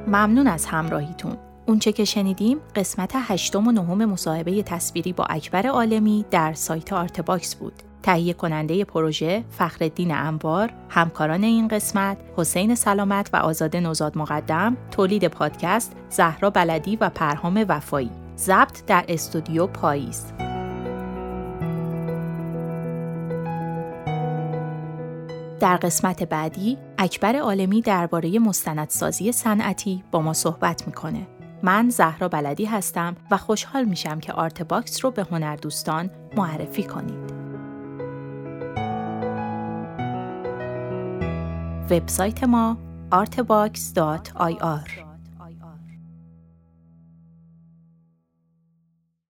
ممنون 0.07 0.47
از 0.47 0.67
همراهیتون. 0.67 1.37
اونچه 1.67 1.93
که 1.93 2.05
شنیدیم 2.05 2.59
قسمت 2.75 3.13
هشتم 3.15 3.69
و 3.69 3.73
نهم 3.73 4.05
مصاحبه 4.05 4.63
تصویری 4.63 5.13
با 5.13 5.25
اکبر 5.25 5.67
عالمی 5.67 6.25
در 6.31 6.53
سایت 6.53 6.93
Artbox 6.93 7.55
بود 7.55 7.73
تهیه 8.03 8.33
کننده 8.33 8.85
پروژه 8.85 9.45
فخرالدین 9.51 10.15
انوار، 10.15 10.73
همکاران 10.89 11.45
این 11.45 11.69
قسمت 11.69 12.17
حسین 12.37 12.75
سلامت 12.75 13.31
و 13.33 13.37
آزاده 13.37 13.81
نوزاد 13.81 14.19
مقدم، 14.19 14.77
تولید 14.91 15.29
پادکست 15.29 15.93
زهرا 16.11 16.51
بلدی 16.51 16.97
و 16.97 17.09
پرهام 17.09 17.65
وفایی، 17.69 18.11
ضبط 18.37 18.85
در 18.87 19.05
استودیو 19.09 19.67
پاییز. 19.67 20.27
در 25.61 25.77
قسمت 25.77 26.23
بعدی 26.23 26.79
اکبر 26.99 27.37
عالمی 27.37 27.81
درباره 27.81 28.39
مستندسازی 28.39 29.33
صنعتی 29.33 30.05
با 30.11 30.21
ما 30.21 30.33
صحبت 30.33 30.87
می‌کنه. 30.87 31.27
من 31.67 31.91
زهرا 31.91 32.29
بلدی 32.29 32.65
هستم 32.65 33.17
و 33.31 33.37
خوشحال 33.37 33.85
میشم 33.85 34.21
که 34.21 34.33
Artbox 34.33 35.05
رو 35.05 35.11
به 35.11 35.27
هنردوستان 35.31 36.11
معرفی 36.37 36.83
کنید. 36.83 37.33
وبسایت 41.91 42.45
ما 42.45 42.79
artbox.ir 43.13 45.16